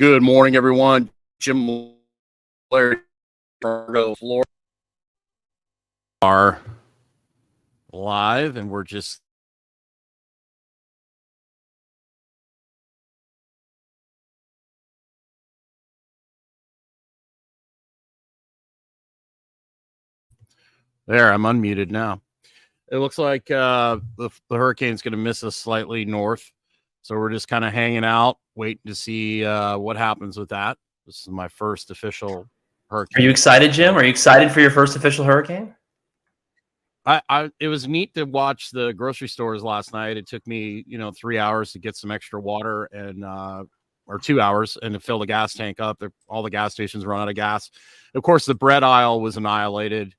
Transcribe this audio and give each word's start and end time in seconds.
Good 0.00 0.22
morning, 0.22 0.54
everyone. 0.54 1.10
Jim 1.40 1.92
Laird, 2.70 3.00
Florida, 3.60 4.14
are 6.22 6.60
live, 7.92 8.56
and 8.56 8.70
we're 8.70 8.84
just 8.84 9.20
there. 21.08 21.32
I'm 21.32 21.42
unmuted 21.42 21.90
now. 21.90 22.22
It 22.92 22.98
looks 22.98 23.18
like 23.18 23.50
uh, 23.50 23.98
the, 24.16 24.30
the 24.48 24.54
hurricane's 24.54 25.02
going 25.02 25.10
to 25.10 25.18
miss 25.18 25.42
us 25.42 25.56
slightly 25.56 26.04
north, 26.04 26.52
so 27.08 27.16
we're 27.16 27.30
just 27.30 27.48
kind 27.48 27.64
of 27.64 27.72
hanging 27.72 28.04
out 28.04 28.36
waiting 28.54 28.82
to 28.86 28.94
see 28.94 29.42
uh, 29.42 29.78
what 29.78 29.96
happens 29.96 30.36
with 30.36 30.50
that. 30.50 30.76
This 31.06 31.22
is 31.22 31.28
my 31.28 31.48
first 31.48 31.90
official 31.90 32.46
hurricane. 32.90 33.22
Are 33.22 33.24
you 33.24 33.30
excited, 33.30 33.72
Jim? 33.72 33.96
Are 33.96 34.04
you 34.04 34.10
excited 34.10 34.52
for 34.52 34.60
your 34.60 34.70
first 34.70 34.94
official 34.94 35.24
hurricane? 35.24 35.74
I, 37.06 37.22
I 37.30 37.50
it 37.60 37.68
was 37.68 37.88
neat 37.88 38.12
to 38.12 38.24
watch 38.24 38.72
the 38.72 38.92
grocery 38.92 39.28
stores 39.28 39.62
last 39.62 39.94
night. 39.94 40.18
It 40.18 40.28
took 40.28 40.46
me, 40.46 40.84
you 40.86 40.98
know, 40.98 41.10
three 41.10 41.38
hours 41.38 41.72
to 41.72 41.78
get 41.78 41.96
some 41.96 42.10
extra 42.10 42.38
water 42.38 42.84
and 42.92 43.24
uh 43.24 43.64
or 44.06 44.18
two 44.18 44.38
hours 44.38 44.76
and 44.82 44.92
to 44.92 45.00
fill 45.00 45.18
the 45.18 45.26
gas 45.26 45.54
tank 45.54 45.80
up. 45.80 46.02
All 46.28 46.42
the 46.42 46.50
gas 46.50 46.74
stations 46.74 47.06
run 47.06 47.22
out 47.22 47.30
of 47.30 47.36
gas. 47.36 47.70
Of 48.14 48.22
course, 48.22 48.44
the 48.44 48.54
bread 48.54 48.82
aisle 48.82 49.22
was 49.22 49.38
annihilated. 49.38 50.14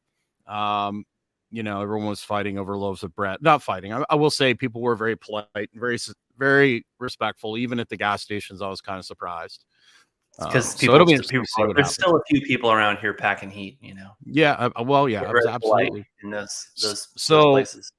Um, 0.48 1.06
you 1.52 1.62
know, 1.62 1.82
everyone 1.82 2.08
was 2.08 2.24
fighting 2.24 2.58
over 2.58 2.76
loaves 2.76 3.04
of 3.04 3.16
bread. 3.16 3.38
Not 3.42 3.62
fighting. 3.62 3.94
I, 3.94 4.04
I 4.10 4.16
will 4.16 4.32
say 4.32 4.56
people 4.56 4.82
were 4.82 4.96
very 4.96 5.16
polite, 5.16 5.48
and 5.56 5.68
very 5.80 6.00
very 6.40 6.86
respectful. 6.98 7.58
Even 7.58 7.80
at 7.80 7.90
the 7.90 7.98
gas 7.98 8.24
stations, 8.24 8.62
I 8.62 8.70
was 8.70 8.82
kind 8.82 8.98
of 8.98 9.06
surprised. 9.06 9.66
Because 10.38 10.74
um, 10.74 10.88
so 10.88 10.96
it'll 10.96 11.06
be 11.06 11.20
people, 11.20 11.74
there's 11.74 11.92
still 11.92 12.16
a 12.16 12.22
few 12.30 12.42
people 12.42 12.72
around 12.72 12.98
here 12.98 13.14
packing 13.14 13.50
heat, 13.50 13.78
you 13.82 13.94
know. 13.94 14.12
Yeah, 14.24 14.54
uh, 14.54 14.84
well, 14.84 15.10
yeah, 15.10 15.30
absolutely. 15.48 16.06
In 16.24 16.30
those 16.30 16.68
those, 16.82 17.10
so, 17.18 17.36
those 17.36 17.54
places. 17.54 17.92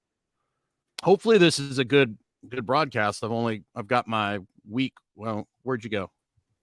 Hopefully, 1.02 1.36
this 1.36 1.58
is 1.58 1.78
a 1.78 1.84
good 1.84 2.16
good 2.48 2.64
broadcast. 2.64 3.22
I've 3.22 3.30
only 3.30 3.64
I've 3.76 3.86
got 3.86 4.08
my 4.08 4.38
weak. 4.68 4.94
Well, 5.16 5.46
where'd 5.64 5.84
you 5.84 5.90
go? 5.90 6.10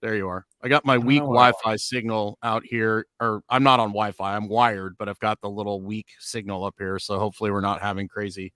There 0.00 0.16
you 0.16 0.28
are. 0.28 0.46
I 0.62 0.68
got 0.68 0.84
my 0.84 0.98
weak 0.98 1.20
Wi-Fi 1.20 1.76
signal 1.76 2.38
out 2.42 2.64
here, 2.64 3.06
or 3.20 3.42
I'm 3.48 3.62
not 3.62 3.78
on 3.78 3.88
Wi-Fi. 3.88 4.34
I'm 4.34 4.48
wired, 4.48 4.96
but 4.98 5.08
I've 5.08 5.18
got 5.20 5.40
the 5.40 5.50
little 5.50 5.80
weak 5.80 6.06
signal 6.18 6.64
up 6.64 6.74
here. 6.78 6.98
So 6.98 7.18
hopefully, 7.18 7.50
we're 7.50 7.60
not 7.60 7.80
having 7.80 8.08
crazy 8.08 8.52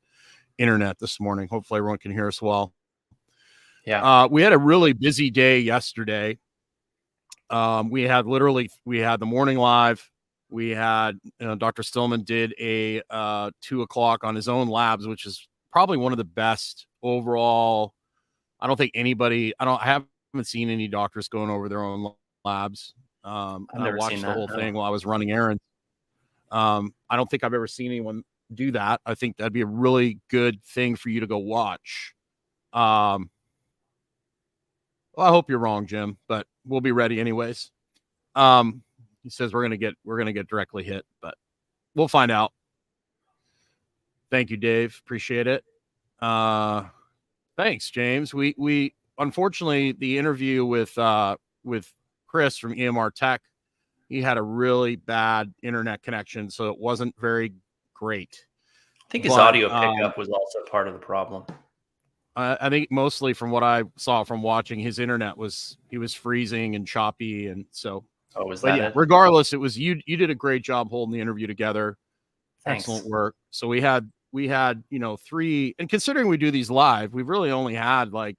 internet 0.59 0.99
this 0.99 1.21
morning. 1.21 1.47
Hopefully, 1.49 1.79
everyone 1.79 1.99
can 1.99 2.13
hear 2.13 2.27
us 2.27 2.43
well. 2.43 2.73
Yeah. 3.85 4.03
Uh, 4.03 4.29
we 4.29 4.43
had 4.43 4.53
a 4.53 4.59
really 4.59 4.93
busy 4.93 5.31
day 5.31 5.61
yesterday. 5.61 6.39
Um, 7.51 7.91
we 7.91 8.03
had 8.03 8.27
literally 8.27 8.71
we 8.85 8.99
had 8.99 9.21
the 9.21 9.27
morning 9.27 9.59
live. 9.59 10.09
We 10.51 10.71
had 10.71 11.19
you 11.39 11.47
know, 11.47 11.55
Dr. 11.55 11.83
Stillman 11.83 12.25
did 12.25 12.55
a 12.61 13.03
uh, 13.11 13.51
two 13.61 13.83
o'clock 13.83 14.25
on 14.25 14.35
his 14.35 14.49
own 14.49 14.69
labs, 14.69 15.07
which 15.07 15.27
is 15.27 15.49
probably 15.71 15.99
one 15.99 16.13
of 16.13 16.19
the 16.19 16.25
best 16.25 16.87
overall. 17.03 17.95
I 18.61 18.67
don't 18.67 18.77
think 18.77 18.93
anybody. 18.95 19.53
I 19.59 19.65
don't. 19.65 19.81
I 19.81 19.85
haven't 19.85 20.47
seen 20.47 20.71
any 20.71 20.89
doctors 20.89 21.29
going 21.29 21.51
over 21.51 21.69
their 21.69 21.83
own 21.83 22.13
labs. 22.45 22.95
Um, 23.25 23.67
I 23.75 23.93
watched 23.93 24.17
the 24.17 24.23
that, 24.23 24.35
whole 24.35 24.49
no. 24.49 24.57
thing 24.57 24.75
while 24.75 24.87
I 24.87 24.91
was 24.91 25.05
running 25.05 25.31
errands. 25.31 25.63
Um, 26.51 26.95
I 27.09 27.17
don't 27.17 27.31
think 27.31 27.45
I've 27.45 27.55
ever 27.55 27.67
seen 27.67 27.91
anyone 27.91 28.25
do 28.55 28.73
that. 28.73 29.01
I 29.07 29.15
think 29.15 29.37
that'd 29.37 29.53
be 29.53 29.63
a 29.63 29.67
really 29.67 30.19
good 30.29 30.63
thing 30.63 30.97
for 30.97 31.09
you 31.09 31.21
to 31.21 31.27
go 31.27 31.39
watch. 31.39 32.15
Um, 32.73 33.31
well, 35.15 35.27
I 35.27 35.31
hope 35.31 35.49
you're 35.49 35.59
wrong, 35.59 35.87
Jim, 35.87 36.17
but 36.29 36.47
we'll 36.67 36.81
be 36.81 36.93
ready 36.93 37.21
anyways. 37.21 37.71
Um, 38.35 38.83
he 39.23 39.31
says 39.31 39.53
we're 39.53 39.63
gonna 39.63 39.77
get 39.77 39.95
we're 40.05 40.19
gonna 40.19 40.33
get 40.33 40.49
directly 40.49 40.83
hit, 40.83 41.05
but 41.21 41.35
we'll 41.95 42.09
find 42.09 42.31
out. 42.31 42.53
Thank 44.31 44.51
you, 44.51 44.57
Dave. 44.57 45.01
Appreciate 45.05 45.47
it. 45.47 45.65
Uh, 46.21 46.85
thanks, 47.57 47.91
James. 47.91 48.33
We 48.33 48.55
we 48.57 48.95
unfortunately 49.19 49.93
the 49.93 50.19
interview 50.19 50.65
with 50.65 50.97
uh 50.99 51.37
with 51.65 51.93
Chris 52.27 52.57
from 52.57 52.75
EMR 52.75 53.15
Tech, 53.15 53.43
he 54.09 54.23
had 54.23 54.39
a 54.39 54.43
really 54.43 54.97
bad 54.97 55.53
internet 55.63 56.03
connection, 56.03 56.51
so 56.51 56.71
it 56.71 56.79
wasn't 56.79 57.15
very 57.19 57.53
great. 57.95 58.47
I 59.01 59.13
think 59.13 59.25
his 59.25 59.35
but, 59.35 59.41
audio 59.41 59.69
pickup 59.69 60.05
um, 60.05 60.13
was 60.17 60.31
also 60.31 60.61
part 60.71 60.89
of 60.89 60.95
the 60.95 60.99
problem. 60.99 61.45
I 62.35 62.71
think 62.71 62.91
mostly 62.91 63.35
from 63.35 63.51
what 63.51 63.63
I 63.63 63.83
saw 63.97 64.25
from 64.25 64.43
watching, 64.43 64.79
his 64.79 64.99
internet 64.99 65.37
was 65.37 65.77
he 65.91 65.99
was 65.99 66.15
freezing 66.15 66.75
and 66.75 66.87
choppy, 66.87 67.49
and 67.49 67.67
so. 67.71 68.05
Oh, 68.35 68.47
was 68.47 68.63
that 68.63 68.79
yeah, 68.79 68.87
it? 68.87 68.97
Regardless, 68.97 69.53
it 69.53 69.59
was 69.59 69.79
you. 69.79 70.01
You 70.07 70.17
did 70.17 70.31
a 70.31 70.35
great 70.35 70.63
job 70.63 70.89
holding 70.89 71.13
the 71.13 71.21
interview 71.21 71.47
together. 71.47 71.99
Thanks. 72.65 72.85
Excellent 72.85 73.07
work. 73.07 73.35
So 73.51 73.69
we 73.69 73.83
had 73.83 74.11
we 74.33 74.49
had 74.49 74.83
you 74.89 74.99
know 74.99 75.19
three, 75.19 75.75
and 75.79 75.89
considering 75.89 76.29
we 76.29 76.39
do 76.39 76.51
these 76.51 76.71
live, 76.71 77.13
we've 77.13 77.29
really 77.29 77.51
only 77.51 77.75
had 77.75 78.15
like 78.15 78.39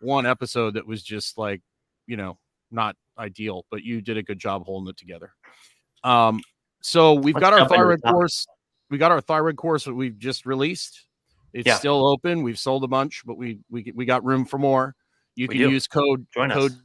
one 0.00 0.24
episode 0.24 0.74
that 0.74 0.86
was 0.86 1.02
just 1.02 1.36
like 1.36 1.60
you 2.06 2.16
know 2.16 2.38
not 2.70 2.94
ideal, 3.18 3.64
but 3.70 3.82
you 3.82 4.00
did 4.00 4.16
a 4.16 4.22
good 4.22 4.38
job 4.38 4.64
holding 4.64 4.88
it 4.88 4.96
together. 4.96 5.32
Um, 6.04 6.40
so 6.80 7.14
we've 7.14 7.34
Let's 7.34 7.42
got 7.42 7.60
our 7.60 7.68
thyroid 7.68 8.02
course. 8.02 8.46
We 8.90 8.98
got 8.98 9.10
our 9.10 9.20
thyroid 9.20 9.56
course 9.56 9.84
that 9.84 9.94
we've 9.94 10.18
just 10.18 10.46
released. 10.46 11.06
It's 11.52 11.66
yeah. 11.66 11.76
still 11.76 12.06
open. 12.06 12.42
We've 12.42 12.58
sold 12.58 12.84
a 12.84 12.88
bunch, 12.88 13.22
but 13.26 13.36
we 13.36 13.58
we 13.70 13.92
we 13.94 14.04
got 14.04 14.24
room 14.24 14.44
for 14.44 14.58
more. 14.58 14.94
You 15.34 15.46
we 15.48 15.58
can 15.58 15.68
do. 15.68 15.70
use 15.70 15.86
code 15.86 16.26
Join 16.32 16.50
code 16.50 16.72
us. 16.72 16.78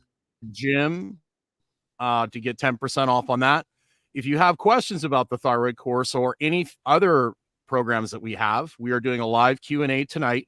Jim 0.52 1.20
uh, 2.00 2.28
to 2.28 2.40
get 2.40 2.58
10% 2.58 3.08
off 3.08 3.30
on 3.30 3.40
that. 3.42 3.66
If 4.14 4.26
you 4.26 4.38
have 4.38 4.58
questions 4.58 5.04
about 5.04 5.30
the 5.30 5.38
thyroid 5.38 5.78
course 5.78 6.16
or 6.16 6.36
any 6.40 6.68
other 6.86 7.34
programs 7.68 8.12
that 8.12 8.22
we 8.22 8.34
have, 8.36 8.74
we 8.80 8.92
are 8.92 9.00
doing 9.00 9.20
a 9.20 9.28
live 9.28 9.62
Q&A 9.62 10.06
tonight 10.06 10.48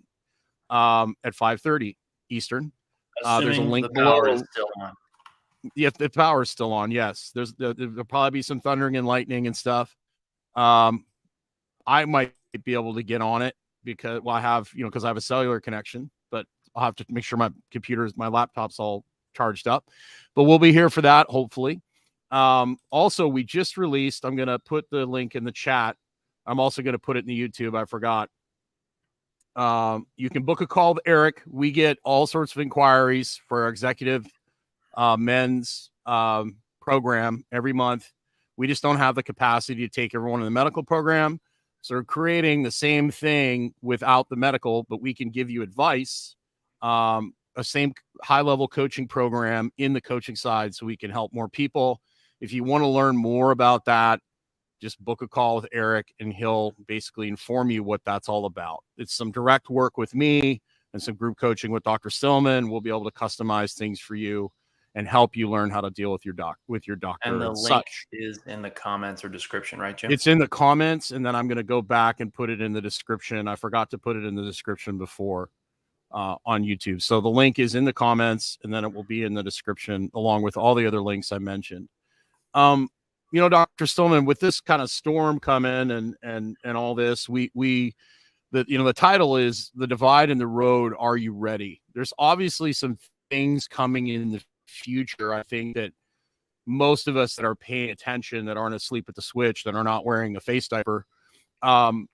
um, 0.70 1.16
at 1.24 1.34
5:30 1.34 1.96
Eastern. 2.30 2.72
Uh, 3.24 3.42
there's 3.42 3.58
a 3.58 3.62
link 3.62 3.88
the 3.88 3.94
below. 3.94 4.22
still 4.38 4.68
on. 4.82 4.94
Yeah, 5.76 5.90
the 5.98 6.10
power 6.10 6.44
is 6.44 6.50
still 6.50 6.72
on. 6.72 6.90
Yes, 6.90 7.32
there's 7.36 7.54
there, 7.54 7.74
will 7.74 8.06
probably 8.06 8.40
be 8.40 8.42
some 8.42 8.62
thundering 8.62 8.96
and 8.96 9.06
lightning 9.06 9.46
and 9.46 9.56
stuff. 9.56 9.96
Um, 10.56 11.06
I 11.86 12.06
might 12.06 12.34
be 12.64 12.74
able 12.74 12.96
to 12.96 13.04
get 13.04 13.22
on 13.22 13.42
it 13.42 13.56
because 13.84 14.22
well, 14.22 14.36
I 14.36 14.42
have 14.42 14.70
you 14.74 14.84
know 14.84 14.90
because 14.90 15.04
I 15.04 15.08
have 15.08 15.18
a 15.18 15.22
cellular 15.22 15.60
connection, 15.60 16.10
but 16.32 16.46
I'll 16.76 16.84
have 16.84 16.96
to 16.98 17.06
make 17.10 17.24
sure 17.24 17.38
my 17.38 17.52
computers, 17.72 18.16
my 18.16 18.28
laptop's 18.28 18.80
all 18.80 19.06
charged 19.36 19.68
up. 19.68 19.86
But 20.36 20.44
we'll 20.44 20.60
be 20.60 20.74
here 20.74 20.90
for 20.90 21.02
that 21.02 21.28
hopefully. 21.30 21.82
Um, 22.32 22.78
also, 22.92 23.28
we 23.28 23.44
just 23.44 23.78
released. 23.78 24.26
I'm 24.26 24.36
gonna 24.36 24.60
put 24.60 24.90
the 24.90 25.06
link 25.06 25.36
in 25.36 25.44
the 25.44 25.52
chat. 25.52 25.98
I'm 26.46 26.60
also 26.60 26.82
gonna 26.82 27.00
put 27.00 27.18
it 27.18 27.22
in 27.22 27.28
the 27.28 27.50
YouTube. 27.50 27.78
I 27.78 27.86
forgot. 27.86 28.30
Um, 29.56 30.08
you 30.16 30.30
can 30.30 30.44
book 30.44 30.62
a 30.62 30.68
call 30.68 30.94
with 30.94 31.04
Eric. 31.06 31.42
We 31.48 31.72
get 31.72 31.98
all 32.04 32.28
sorts 32.28 32.56
of 32.56 32.62
inquiries 32.62 33.42
for 33.48 33.64
our 33.64 33.70
executive 33.70 34.26
uh, 34.96 35.18
men's 35.18 35.90
um, 36.06 36.58
program 36.82 37.44
every 37.52 37.74
month. 37.74 38.12
We 38.58 38.68
just 38.68 38.84
don't 38.84 38.98
have 38.98 39.16
the 39.16 39.24
capacity 39.24 39.88
to 39.88 39.90
take 39.90 40.14
everyone 40.14 40.42
in 40.42 40.46
the 40.46 40.52
medical 40.52 40.84
program. 40.84 41.40
So 41.82 41.96
we're 41.96 42.04
creating 42.04 42.64
the 42.64 42.72
same 42.72 43.10
thing 43.10 43.74
without 43.82 44.30
the 44.30 44.36
medical, 44.36 44.84
but 44.90 45.02
we 45.02 45.14
can 45.14 45.30
give 45.30 45.50
you 45.50 45.62
advice, 45.62 46.36
um, 46.82 47.34
a 47.56 47.64
same 47.64 47.94
high 48.24 48.42
level 48.42 48.68
coaching 48.68 49.08
program 49.08 49.72
in 49.78 49.94
the 49.94 50.02
coaching 50.02 50.36
side 50.36 50.76
so 50.76 50.86
we 50.86 50.98
can 50.98 51.10
help 51.10 51.34
more 51.34 51.48
people. 51.48 52.02
If 52.42 52.54
you 52.54 52.64
want 52.64 52.84
to 52.84 52.88
learn 52.88 53.18
more 53.18 53.52
about 53.52 53.86
that, 53.86 54.20
just 54.82 55.04
book 55.04 55.22
a 55.22 55.28
call 55.28 55.58
with 55.58 55.68
Eric 55.74 56.14
and 56.20 56.34
he'll 56.34 56.74
basically 56.88 57.28
inform 57.28 57.70
you 57.70 57.84
what 57.84 58.02
that's 58.06 58.30
all 58.30 58.46
about. 58.46 58.84
It's 58.98 59.14
some 59.14 59.32
direct 59.32 59.70
work 59.70 59.98
with 59.98 60.16
me 60.16 60.62
and 60.94 61.02
some 61.02 61.16
group 61.16 61.38
coaching 61.38 61.72
with 61.72 61.84
Dr. 61.84 62.10
Stillman. 62.10 62.70
We'll 62.70 62.82
be 62.82 62.90
able 62.90 63.10
to 63.10 63.12
customize 63.12 63.74
things 63.74 64.00
for 64.00 64.16
you 64.16 64.52
and 65.00 65.08
help 65.08 65.34
you 65.34 65.50
learn 65.50 65.70
how 65.70 65.80
to 65.80 65.90
deal 65.92 66.12
with 66.12 66.26
your 66.26 66.34
doc 66.34 66.58
with 66.68 66.86
your 66.86 66.98
doctor. 66.98 67.30
And 67.30 67.42
the 67.42 67.52
and 67.52 67.56
link 67.56 67.70
such. 67.70 68.08
is 68.12 68.42
in 68.48 68.62
the 68.62 68.70
comments 68.70 69.24
or 69.24 69.30
description, 69.30 69.80
right, 69.80 69.96
Jim? 69.96 70.12
It's 70.12 70.28
in 70.28 70.38
the 70.38 70.48
comments, 70.48 71.12
and 71.12 71.26
then 71.26 71.38
I'm 71.38 71.48
going 71.48 71.56
to 71.56 71.64
go 71.64 71.82
back 71.82 72.20
and 72.20 72.34
put 72.34 72.50
it 72.50 72.60
in 72.60 72.74
the 72.74 72.82
description. 72.82 73.48
I 73.48 73.56
forgot 73.56 73.90
to 73.92 73.98
put 73.98 74.18
it 74.18 74.26
in 74.26 74.36
the 74.36 74.44
description 74.44 74.98
before 74.98 75.52
uh, 76.12 76.36
on 76.46 76.66
YouTube. 76.66 77.02
So 77.02 77.22
the 77.22 77.30
link 77.30 77.60
is 77.60 77.76
in 77.76 77.86
the 77.86 77.94
comments, 77.94 78.58
and 78.66 78.74
then 78.74 78.84
it 78.84 78.94
will 78.94 79.06
be 79.06 79.24
in 79.24 79.34
the 79.34 79.42
description 79.42 80.12
along 80.16 80.42
with 80.42 80.58
all 80.58 80.76
the 80.76 80.86
other 80.86 81.00
links 81.00 81.32
I 81.32 81.38
mentioned. 81.38 81.88
Um, 82.54 82.90
you 83.32 83.40
know, 83.40 83.48
Dr. 83.48 83.88
Stillman, 83.88 84.26
with 84.26 84.42
this 84.42 84.60
kind 84.60 84.82
of 84.82 84.90
storm 84.90 85.40
coming 85.40 85.92
and 85.92 86.14
and 86.24 86.58
and 86.66 86.76
all 86.76 86.94
this, 86.94 87.30
we 87.30 87.52
we 87.54 87.96
the 88.52 88.66
you 88.68 88.78
know 88.78 88.84
the 88.84 88.92
title 88.92 89.38
is 89.38 89.72
the 89.76 89.88
divide 89.88 90.30
in 90.30 90.40
the 90.40 90.48
road. 90.48 90.92
Are 91.00 91.16
you 91.16 91.32
ready? 91.32 91.82
There's 91.94 92.12
obviously 92.20 92.74
some 92.74 92.98
things 93.30 93.66
coming 93.66 94.08
in 94.08 94.32
the 94.32 94.42
future, 94.70 95.34
I 95.34 95.44
think 95.44 95.76
that 95.76 95.92
most 96.66 97.08
of 97.08 97.18
us 97.18 97.36
that 97.36 97.46
are 97.46 97.56
paying 97.56 97.90
attention, 97.90 98.46
that 98.46 98.58
aren't 98.58 98.76
asleep 98.76 99.06
at 99.10 99.16
the 99.16 99.22
switch, 99.22 99.64
that 99.64 99.76
are 99.76 99.84
not 99.84 100.06
wearing 100.06 100.36
a 100.36 100.40
face 100.40 100.68
diaper, 100.68 101.06
um, 101.62 102.08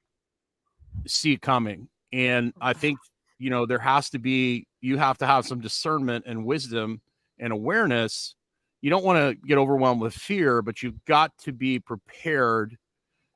see 1.06 1.34
it 1.34 1.42
coming. 1.42 1.90
And 2.14 2.54
I 2.62 2.74
think, 2.74 2.98
you 3.38 3.50
know, 3.50 3.66
there 3.66 3.80
has 3.80 4.10
to 4.12 4.20
be, 4.20 4.66
you 4.82 4.98
have 4.98 5.18
to 5.20 5.28
have 5.28 5.46
some 5.46 5.60
discernment 5.60 6.26
and 6.28 6.46
wisdom 6.46 7.02
and 7.38 7.52
awareness, 7.52 8.36
you 8.82 8.90
don't 8.90 9.04
want 9.04 9.18
to 9.18 9.48
get 9.48 9.58
overwhelmed 9.58 10.00
with 10.00 10.14
fear, 10.14 10.62
but 10.62 10.84
you've 10.84 11.04
got 11.06 11.36
to 11.40 11.52
be 11.52 11.80
prepared 11.80 12.78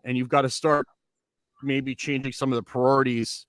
and 0.04 0.18
you've 0.18 0.30
got 0.30 0.42
to 0.44 0.50
start 0.50 0.86
maybe 1.64 1.96
changing 1.96 2.32
some 2.32 2.52
of 2.52 2.56
the 2.56 2.64
priorities 2.64 3.46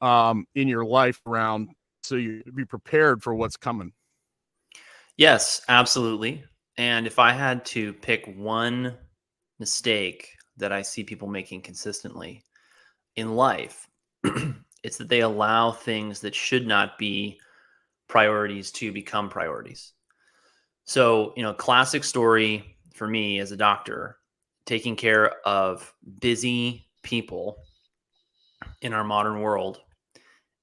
um, 0.00 0.46
in 0.54 0.68
your 0.68 0.84
life 0.84 1.20
around 1.26 1.68
so 2.02 2.16
you 2.16 2.42
be 2.54 2.64
prepared 2.64 3.22
for 3.22 3.34
what's 3.34 3.56
coming. 3.56 3.92
Yes, 5.20 5.60
absolutely. 5.68 6.42
And 6.78 7.06
if 7.06 7.18
I 7.18 7.32
had 7.32 7.66
to 7.66 7.92
pick 7.92 8.24
one 8.38 8.96
mistake 9.58 10.30
that 10.56 10.72
I 10.72 10.80
see 10.80 11.04
people 11.04 11.28
making 11.28 11.60
consistently 11.60 12.42
in 13.16 13.34
life, 13.36 13.88
it's 14.82 14.98
that 14.98 15.10
they 15.10 15.20
allow 15.20 15.72
things 15.72 16.20
that 16.20 16.34
should 16.34 16.66
not 16.66 16.98
be 16.98 17.38
priorities 18.08 18.72
to 18.72 18.92
become 18.92 19.28
priorities. 19.28 19.92
So, 20.86 21.34
you 21.36 21.42
know, 21.44 21.54
classic 21.54 22.04
story 22.04 22.76
for 22.94 23.08
me 23.08 23.40
as 23.40 23.52
a 23.52 23.58
doctor, 23.58 24.18
taking 24.66 24.96
care 24.96 25.32
of 25.46 25.94
busy 26.20 26.88
people 27.02 27.58
in 28.82 28.92
our 28.92 29.04
modern 29.04 29.40
world 29.40 29.80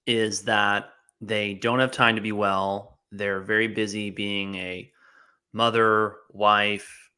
is 0.08 0.44
that 0.44 0.90
they 1.22 1.54
don't 1.56 1.80
have 1.80 1.92
time 1.92 2.16
to 2.16 2.22
be 2.22 2.32
well. 2.32 2.97
They're 3.12 3.42
very 3.42 3.68
busy 3.68 4.10
being 4.10 4.56
a 4.56 4.92
mother, 5.54 6.18
wife, 6.30 7.10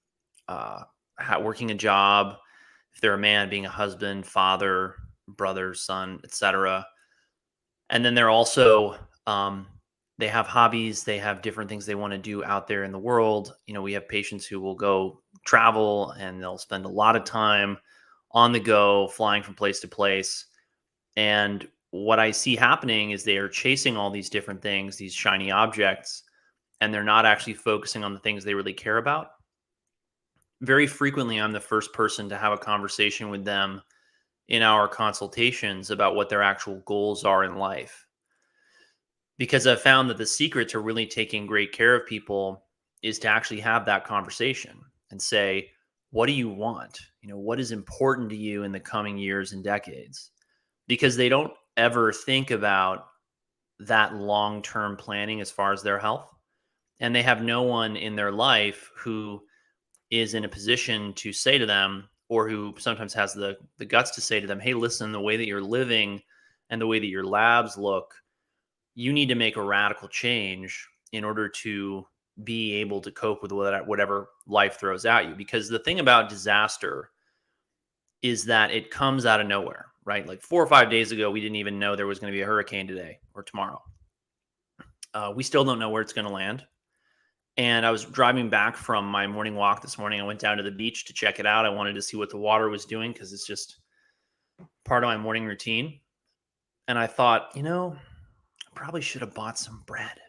uh, 0.47 0.83
working 1.41 1.71
a 1.71 1.75
job. 1.75 2.37
If 2.93 3.01
they're 3.01 3.13
a 3.13 3.17
man, 3.17 3.49
being 3.49 3.65
a 3.65 3.69
husband, 3.69 4.25
father, 4.25 4.95
brother, 5.27 5.73
son, 5.73 6.19
etc. 6.23 6.85
And 7.89 8.03
then 8.03 8.15
they're 8.15 8.29
also 8.29 8.97
um, 9.27 9.67
they 10.19 10.27
have 10.27 10.47
hobbies. 10.47 11.03
They 11.03 11.17
have 11.17 11.41
different 11.41 11.69
things 11.69 11.85
they 11.85 11.95
want 11.95 12.11
to 12.11 12.19
do 12.19 12.43
out 12.43 12.67
there 12.67 12.83
in 12.83 12.91
the 12.91 12.99
world. 12.99 13.55
You 13.65 13.73
know, 13.73 13.81
we 13.81 13.93
have 13.93 14.09
patients 14.09 14.45
who 14.45 14.59
will 14.59 14.75
go 14.75 15.21
travel 15.45 16.11
and 16.19 16.41
they'll 16.41 16.57
spend 16.57 16.85
a 16.85 16.89
lot 16.89 17.15
of 17.15 17.23
time 17.23 17.77
on 18.31 18.51
the 18.51 18.59
go, 18.59 19.07
flying 19.07 19.43
from 19.43 19.55
place 19.55 19.79
to 19.79 19.87
place. 19.87 20.45
And 21.15 21.67
what 21.91 22.19
I 22.19 22.31
see 22.31 22.55
happening 22.55 23.11
is 23.11 23.23
they 23.23 23.37
are 23.37 23.49
chasing 23.49 23.97
all 23.97 24.09
these 24.09 24.29
different 24.29 24.61
things, 24.61 24.95
these 24.95 25.13
shiny 25.13 25.51
objects, 25.51 26.23
and 26.81 26.93
they're 26.93 27.03
not 27.03 27.25
actually 27.25 27.55
focusing 27.55 28.03
on 28.03 28.13
the 28.13 28.19
things 28.19 28.43
they 28.43 28.53
really 28.53 28.73
care 28.73 28.97
about. 28.97 29.31
Very 30.61 30.87
frequently, 30.87 31.37
I'm 31.37 31.51
the 31.51 31.59
first 31.59 31.93
person 31.93 32.29
to 32.29 32.37
have 32.37 32.53
a 32.53 32.57
conversation 32.57 33.29
with 33.29 33.43
them 33.43 33.81
in 34.49 34.61
our 34.61 34.87
consultations 34.87 35.89
about 35.89 36.15
what 36.15 36.29
their 36.29 36.41
actual 36.41 36.81
goals 36.85 37.23
are 37.23 37.43
in 37.43 37.55
life. 37.55 38.05
Because 39.37 39.65
I've 39.65 39.81
found 39.81 40.09
that 40.09 40.17
the 40.17 40.25
secret 40.25 40.67
to 40.69 40.79
really 40.79 41.05
taking 41.05 41.47
great 41.47 41.71
care 41.71 41.95
of 41.95 42.05
people 42.05 42.65
is 43.01 43.19
to 43.19 43.29
actually 43.29 43.61
have 43.61 43.85
that 43.85 44.03
conversation 44.03 44.81
and 45.11 45.21
say, 45.21 45.69
what 46.11 46.25
do 46.25 46.33
you 46.33 46.49
want? 46.49 46.99
You 47.21 47.29
know, 47.29 47.37
what 47.37 47.59
is 47.59 47.71
important 47.71 48.29
to 48.31 48.35
you 48.35 48.63
in 48.63 48.71
the 48.71 48.79
coming 48.79 49.17
years 49.17 49.53
and 49.53 49.63
decades? 49.63 50.31
Because 50.87 51.15
they 51.15 51.29
don't 51.29 51.53
ever 51.79 52.11
think 52.11 52.51
about 52.51 53.07
that 53.79 54.13
long 54.13 54.61
term 54.61 54.97
planning 54.97 55.41
as 55.41 55.49
far 55.49 55.71
as 55.71 55.81
their 55.81 55.97
health. 55.97 56.29
And 56.99 57.15
they 57.15 57.23
have 57.23 57.41
no 57.41 57.61
one 57.61 57.95
in 57.95 58.15
their 58.15 58.31
life 58.31 58.91
who 58.95 59.41
is 60.11 60.33
in 60.33 60.43
a 60.43 60.49
position 60.49 61.13
to 61.13 61.31
say 61.31 61.57
to 61.57 61.65
them, 61.65 62.09
or 62.27 62.47
who 62.47 62.75
sometimes 62.77 63.13
has 63.13 63.33
the, 63.33 63.57
the 63.77 63.85
guts 63.85 64.11
to 64.11 64.21
say 64.21 64.39
to 64.39 64.45
them, 64.45 64.59
hey, 64.59 64.73
listen, 64.73 65.11
the 65.11 65.19
way 65.19 65.37
that 65.37 65.47
you're 65.47 65.61
living 65.61 66.21
and 66.69 66.79
the 66.79 66.87
way 66.87 66.99
that 66.99 67.07
your 67.07 67.23
labs 67.23 67.77
look, 67.77 68.13
you 68.93 69.13
need 69.13 69.29
to 69.29 69.35
make 69.35 69.55
a 69.55 69.63
radical 69.63 70.07
change 70.07 70.87
in 71.11 71.23
order 71.23 71.47
to 71.47 72.05
be 72.43 72.73
able 72.73 73.01
to 73.01 73.11
cope 73.11 73.41
with 73.41 73.51
whatever 73.51 74.29
life 74.45 74.79
throws 74.79 75.05
at 75.05 75.27
you. 75.27 75.35
Because 75.35 75.69
the 75.69 75.79
thing 75.79 75.99
about 75.99 76.29
disaster 76.29 77.09
is 78.21 78.45
that 78.45 78.71
it 78.71 78.91
comes 78.91 79.25
out 79.25 79.41
of 79.41 79.47
nowhere 79.47 79.88
right? 80.09 80.27
Like 80.27 80.41
four 80.41 80.63
or 80.63 80.65
five 80.65 80.89
days 80.89 81.11
ago, 81.11 81.29
we 81.29 81.39
didn't 81.39 81.57
even 81.57 81.77
know 81.77 81.95
there 81.95 82.07
was 82.07 82.17
going 82.17 82.33
to 82.33 82.35
be 82.35 82.41
a 82.41 82.45
hurricane 82.45 82.87
today 82.87 83.19
or 83.35 83.43
tomorrow. 83.43 83.79
Uh, 85.13 85.31
we 85.35 85.43
still 85.43 85.63
don't 85.63 85.77
know 85.77 85.91
where 85.91 86.01
it's 86.01 86.13
going 86.13 86.25
to 86.25 86.33
land. 86.33 86.65
And 87.57 87.85
I 87.85 87.91
was 87.91 88.05
driving 88.05 88.49
back 88.49 88.75
from 88.75 89.05
my 89.05 89.27
morning 89.27 89.53
walk 89.53 89.83
this 89.83 89.99
morning. 89.99 90.19
I 90.19 90.23
went 90.23 90.39
down 90.39 90.57
to 90.57 90.63
the 90.63 90.71
beach 90.71 91.05
to 91.05 91.13
check 91.13 91.39
it 91.39 91.45
out. 91.45 91.63
I 91.63 91.69
wanted 91.69 91.93
to 91.93 92.01
see 92.01 92.17
what 92.17 92.31
the 92.31 92.37
water 92.37 92.69
was 92.69 92.85
doing 92.85 93.13
because 93.13 93.31
it's 93.33 93.45
just 93.45 93.81
part 94.83 95.03
of 95.03 95.09
my 95.09 95.17
morning 95.17 95.45
routine. 95.45 95.99
And 96.87 96.97
I 96.97 97.05
thought, 97.05 97.51
you 97.53 97.61
know, 97.61 97.95
I 97.95 98.69
probably 98.73 99.01
should 99.01 99.21
have 99.21 99.35
bought 99.35 99.59
some 99.59 99.83
bread. 99.85 100.19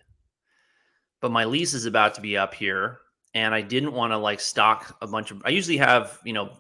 But 1.23 1.33
my 1.33 1.47
lease 1.47 1.73
is 1.73 1.87
about 1.87 2.13
to 2.17 2.21
be 2.21 2.37
up 2.37 2.53
here. 2.53 2.99
And 3.33 3.55
I 3.55 3.63
didn't 3.63 3.95
want 3.95 4.13
to 4.13 4.19
like 4.19 4.41
stock 4.41 4.99
a 5.01 5.07
bunch 5.07 5.31
of, 5.31 5.41
I 5.47 5.49
usually 5.49 5.79
have, 5.79 6.19
you 6.23 6.35
know, 6.35 6.51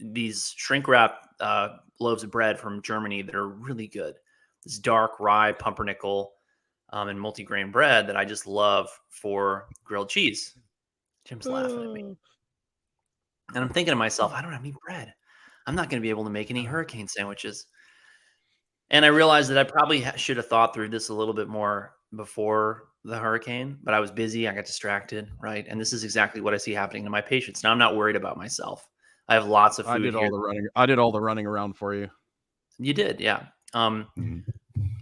these 0.00 0.54
shrink 0.56 0.88
wrap 0.88 1.28
uh, 1.38 1.76
loaves 2.02 2.22
of 2.22 2.30
bread 2.30 2.58
from 2.58 2.82
Germany 2.82 3.22
that 3.22 3.34
are 3.34 3.48
really 3.48 3.86
good. 3.86 4.16
This 4.64 4.78
dark 4.78 5.18
rye 5.20 5.52
pumpernickel 5.52 6.32
um, 6.90 7.08
and 7.08 7.18
multigrain 7.18 7.72
bread 7.72 8.06
that 8.06 8.16
I 8.16 8.24
just 8.24 8.46
love 8.46 8.88
for 9.08 9.66
grilled 9.84 10.08
cheese. 10.08 10.56
Jim's 11.24 11.46
laughing 11.46 11.82
at 11.82 11.92
me. 11.92 12.16
And 13.54 13.64
I'm 13.64 13.68
thinking 13.68 13.92
to 13.92 13.96
myself, 13.96 14.32
I 14.32 14.42
don't 14.42 14.52
have 14.52 14.60
any 14.60 14.74
bread. 14.84 15.12
I'm 15.66 15.74
not 15.74 15.90
going 15.90 16.00
to 16.00 16.04
be 16.04 16.10
able 16.10 16.24
to 16.24 16.30
make 16.30 16.50
any 16.50 16.64
hurricane 16.64 17.08
sandwiches. 17.08 17.66
And 18.90 19.04
I 19.04 19.08
realized 19.08 19.50
that 19.50 19.58
I 19.58 19.64
probably 19.64 20.04
should 20.16 20.36
have 20.36 20.48
thought 20.48 20.74
through 20.74 20.88
this 20.88 21.08
a 21.08 21.14
little 21.14 21.34
bit 21.34 21.48
more 21.48 21.94
before 22.14 22.88
the 23.04 23.18
hurricane, 23.18 23.78
but 23.82 23.94
I 23.94 24.00
was 24.00 24.10
busy. 24.10 24.46
I 24.46 24.54
got 24.54 24.66
distracted, 24.66 25.30
right? 25.40 25.66
And 25.68 25.80
this 25.80 25.92
is 25.92 26.04
exactly 26.04 26.40
what 26.40 26.54
I 26.54 26.58
see 26.58 26.72
happening 26.72 27.04
to 27.04 27.10
my 27.10 27.20
patients. 27.20 27.62
Now 27.62 27.72
I'm 27.72 27.78
not 27.78 27.96
worried 27.96 28.16
about 28.16 28.36
myself. 28.36 28.88
I 29.28 29.34
have 29.34 29.46
lots 29.46 29.78
of 29.78 29.86
food. 29.86 29.92
I 29.92 29.98
did 29.98 30.14
here. 30.14 30.24
all 30.24 30.30
the 30.30 30.38
running. 30.38 30.68
I 30.74 30.86
did 30.86 30.98
all 30.98 31.12
the 31.12 31.20
running 31.20 31.46
around 31.46 31.74
for 31.74 31.94
you. 31.94 32.08
You 32.78 32.92
did, 32.92 33.20
yeah. 33.20 33.44
Um, 33.74 34.06
mm-hmm. 34.18 34.50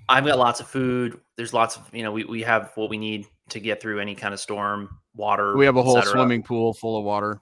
I've 0.09 0.27
got 0.27 0.39
lots 0.39 0.61
of 0.61 0.67
food. 0.67 1.21
There's 1.37 1.55
lots 1.55 1.77
of 1.77 1.89
you 1.93 2.03
know 2.03 2.13
we 2.13 2.25
we 2.25 2.43
have 2.43 2.73
what 2.75 2.91
we 2.91 2.99
need 2.99 3.27
to 3.51 3.61
get 3.61 3.81
through 3.81 4.01
any 4.01 4.15
kind 4.15 4.35
of 4.35 4.41
storm. 4.41 4.99
Water. 5.17 5.57
We 5.57 5.67
have 5.67 5.77
a 5.77 5.83
whole 5.83 6.01
swimming 6.03 6.43
pool 6.43 6.73
full 6.73 6.99
of 6.99 7.05
water. 7.05 7.41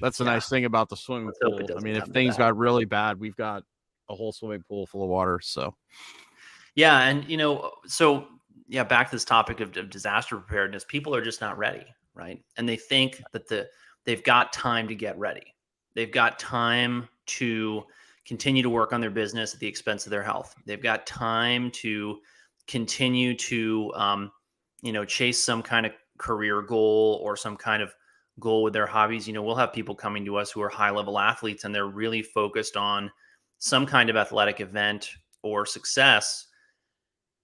That's 0.00 0.18
the 0.18 0.24
yeah. 0.24 0.32
nice 0.32 0.48
thing 0.48 0.64
about 0.64 0.88
the 0.88 0.96
swimming 0.96 1.32
pool. 1.42 1.60
I 1.76 1.80
mean, 1.80 1.96
if 1.96 2.04
things 2.06 2.36
got 2.36 2.56
really 2.56 2.86
bad, 2.86 3.20
we've 3.20 3.36
got 3.36 3.62
a 4.08 4.14
whole 4.14 4.32
swimming 4.32 4.62
pool 4.66 4.86
full 4.86 5.02
of 5.02 5.10
water. 5.10 5.38
So, 5.42 5.74
yeah, 6.74 7.02
and 7.02 7.28
you 7.28 7.36
know, 7.36 7.72
so 7.86 8.26
yeah, 8.68 8.84
back 8.84 9.10
to 9.10 9.16
this 9.16 9.24
topic 9.24 9.60
of, 9.60 9.76
of 9.76 9.90
disaster 9.90 10.36
preparedness. 10.36 10.84
People 10.88 11.14
are 11.14 11.22
just 11.22 11.40
not 11.40 11.58
ready, 11.58 11.84
right? 12.14 12.42
And 12.56 12.68
they 12.68 12.76
think 12.76 13.22
that 13.32 13.48
the 13.48 13.68
they've 14.04 14.22
got 14.24 14.52
time 14.52 14.88
to 14.88 14.94
get 14.94 15.18
ready. 15.18 15.54
They've 15.94 16.10
got 16.10 16.38
time 16.38 17.08
to 17.26 17.84
continue 18.26 18.62
to 18.62 18.70
work 18.70 18.92
on 18.92 19.00
their 19.00 19.10
business 19.10 19.54
at 19.54 19.60
the 19.60 19.66
expense 19.66 20.06
of 20.06 20.10
their 20.10 20.22
health. 20.22 20.54
They've 20.66 20.82
got 20.82 21.06
time 21.06 21.70
to 21.72 22.18
continue 22.66 23.34
to, 23.36 23.92
um, 23.94 24.32
you 24.82 24.92
know, 24.92 25.04
chase 25.04 25.42
some 25.42 25.62
kind 25.62 25.86
of 25.86 25.92
career 26.18 26.62
goal 26.62 27.20
or 27.22 27.36
some 27.36 27.56
kind 27.56 27.82
of 27.82 27.94
goal 28.38 28.62
with 28.62 28.72
their 28.72 28.86
hobbies. 28.86 29.26
You 29.26 29.34
know, 29.34 29.42
we'll 29.42 29.56
have 29.56 29.72
people 29.72 29.94
coming 29.94 30.24
to 30.24 30.36
us 30.36 30.50
who 30.50 30.62
are 30.62 30.68
high 30.68 30.90
level 30.90 31.18
athletes 31.18 31.64
and 31.64 31.74
they're 31.74 31.86
really 31.86 32.22
focused 32.22 32.76
on 32.76 33.10
some 33.58 33.86
kind 33.86 34.08
of 34.10 34.16
athletic 34.16 34.60
event 34.60 35.10
or 35.42 35.66
success. 35.66 36.46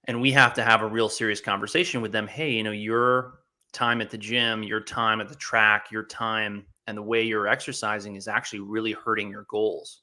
And 0.05 0.21
we 0.21 0.31
have 0.33 0.55
to 0.55 0.63
have 0.63 0.83
a 0.83 0.87
real 0.87 1.09
serious 1.09 1.41
conversation 1.41 2.01
with 2.01 2.13
them. 2.13 2.27
Hey, 2.27 2.53
you 2.53 2.63
know, 2.63 2.71
your 2.71 3.41
time 3.77 4.01
at 4.01 4.11
the 4.11 4.19
gym, 4.19 4.63
your 4.63 4.81
time 4.81 5.21
at 5.21 5.29
the 5.29 5.35
track, 5.35 5.91
your 5.93 6.05
time 6.05 6.65
and 6.87 6.97
the 6.97 7.03
way 7.03 7.23
you're 7.23 7.47
exercising 7.47 8.17
is 8.17 8.27
actually 8.27 8.61
really 8.61 8.93
hurting 8.93 9.31
your 9.31 9.45
goals. 9.49 10.03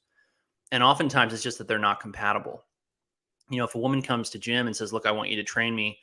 And 0.70 0.82
oftentimes 0.82 1.32
it's 1.32 1.42
just 1.42 1.58
that 1.58 1.66
they're 1.68 1.78
not 1.78 2.00
compatible. 2.00 2.64
You 3.50 3.58
know, 3.58 3.64
if 3.64 3.74
a 3.74 3.78
woman 3.78 4.00
comes 4.00 4.30
to 4.30 4.38
gym 4.38 4.66
and 4.66 4.76
says, 4.76 4.92
"Look, 4.92 5.06
I 5.06 5.10
want 5.10 5.28
you 5.28 5.36
to 5.36 5.42
train 5.42 5.74
me. 5.74 5.98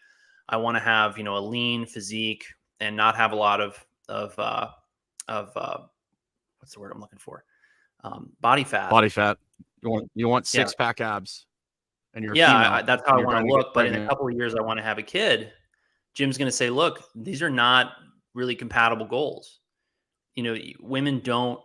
I 0.49 0.57
want 0.57 0.75
to 0.75 0.81
have, 0.81 1.17
you 1.17 1.23
know, 1.23 1.37
a 1.37 1.39
lean 1.39 1.85
physique 1.85 2.45
and 2.79 2.95
not 2.95 3.15
have 3.15 3.31
a 3.31 3.35
lot 3.35 3.61
of 3.61 3.83
of 4.09 4.37
uh 4.37 4.67
of 5.27 5.51
uh 5.55 5.79
what's 6.59 6.73
the 6.73 6.79
word 6.79 6.91
I'm 6.93 7.01
looking 7.01 7.19
for? 7.19 7.43
Um, 8.03 8.31
body 8.41 8.63
fat. 8.63 8.89
Body 8.89 9.09
fat. 9.09 9.37
You 9.81 9.89
want 9.89 10.11
you 10.13 10.27
want 10.27 10.45
six 10.45 10.73
yeah. 10.77 10.85
pack 10.85 11.01
abs, 11.01 11.47
and 12.13 12.23
you're 12.23 12.35
yeah, 12.35 12.75
I, 12.75 12.81
that's 12.81 13.01
how 13.07 13.19
I 13.19 13.23
want 13.23 13.45
to 13.45 13.51
look. 13.51 13.73
But 13.73 13.87
in 13.87 13.95
a 13.95 14.07
couple 14.07 14.27
of 14.27 14.35
years, 14.35 14.55
I 14.55 14.61
want 14.61 14.77
to 14.77 14.83
have 14.83 14.97
a 14.97 15.03
kid. 15.03 15.51
Jim's 16.13 16.37
going 16.37 16.47
to 16.47 16.55
say, 16.55 16.69
"Look, 16.69 17.03
these 17.15 17.41
are 17.41 17.49
not 17.49 17.93
really 18.33 18.55
compatible 18.55 19.05
goals. 19.05 19.59
You 20.35 20.43
know 20.43 20.57
women 20.79 21.19
don't 21.19 21.59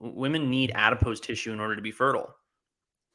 women 0.00 0.50
need 0.50 0.72
adipose 0.74 1.20
tissue 1.20 1.52
in 1.52 1.60
order 1.60 1.76
to 1.76 1.82
be 1.82 1.90
fertile. 1.90 2.34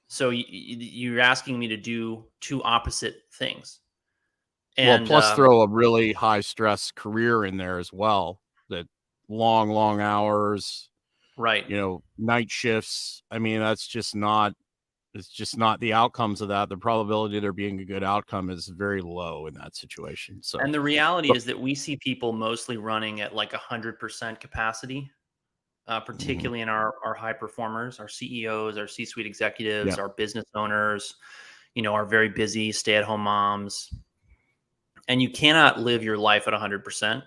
So 0.08 0.30
you, 0.30 1.18
are 1.18 1.22
asking 1.22 1.58
me 1.58 1.68
to 1.70 1.78
do 1.78 2.26
two 2.40 2.62
opposite 2.64 3.16
things. 3.34 3.80
And 4.78 5.04
well, 5.04 5.22
plus 5.22 5.32
um, 5.32 5.36
throw 5.36 5.62
a 5.62 5.68
really 5.68 6.14
high 6.14 6.42
stress 6.42 6.92
career 6.92 7.46
in 7.46 7.58
there 7.58 7.80
as 7.80 7.92
well 7.92 8.42
that 8.70 8.86
long 9.30 9.70
long 9.70 10.02
hours 10.02 10.90
right. 11.38 11.68
you 11.70 11.78
know 11.78 12.04
night 12.18 12.52
shifts. 12.52 13.24
I 13.32 13.40
mean 13.40 13.60
that's 13.60 13.88
just 13.88 14.16
not 14.16 14.54
it's 15.16 15.30
just 15.30 15.58
not 15.58 15.80
the 15.80 15.94
outcomes 15.94 16.42
of 16.42 16.48
that. 16.50 16.70
The 16.70 16.78
probability 16.78 17.38
of 17.38 17.42
there 17.42 17.54
being 17.54 17.80
a 17.80 17.86
good 17.86 18.04
outcome 18.04 18.50
is 18.50 18.68
very 18.68 19.02
low 19.02 19.48
in 19.48 19.54
that 19.56 19.76
situation. 19.76 20.42
So, 20.44 20.60
And 20.60 20.74
the 20.74 20.82
reality 20.82 21.30
But- 21.30 21.38
is 21.38 21.46
that 21.46 21.60
we 21.60 21.74
see 21.74 21.96
people 21.98 22.34
mostly 22.34 22.78
running 22.78 23.22
at 23.22 23.34
like 23.34 23.54
a 23.54 23.58
100% 23.58 24.40
capacity, 24.40 25.10
uh, 25.88 26.00
Mm-hmm. 26.00 26.06
particularly 26.06 26.62
in 26.62 26.70
our, 26.70 26.96
our 27.06 27.14
high 27.14 27.34
performers, 27.34 28.00
our 28.00 28.08
CEOs, 28.10 28.78
our 28.78 28.88
C 28.88 29.06
suite 29.06 29.26
executives, 29.26 29.96
Yeah. 29.96 30.04
our 30.04 30.10
business 30.10 30.46
owners, 30.54 31.16
you 31.76 31.82
know, 31.82 31.94
our 31.94 32.06
very 32.06 32.30
busy 32.30 32.72
stay 32.72 32.96
at 32.96 33.04
home 33.04 33.22
moms. 33.22 33.94
And 35.08 35.22
you 35.22 35.30
cannot 35.30 35.80
live 35.80 36.04
your 36.04 36.18
life 36.18 36.48
at 36.48 36.54
a 36.54 36.58
100%. 36.58 37.24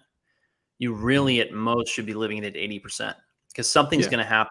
You 0.78 0.92
really, 0.94 1.40
at 1.40 1.52
most, 1.52 1.88
should 1.92 2.06
be 2.06 2.14
living 2.14 2.38
it 2.38 2.44
at 2.44 2.54
80% 2.56 3.14
because 3.48 3.70
something's 3.70 4.04
Yeah. 4.06 4.10
going 4.10 4.24
to 4.24 4.28
happen. 4.28 4.50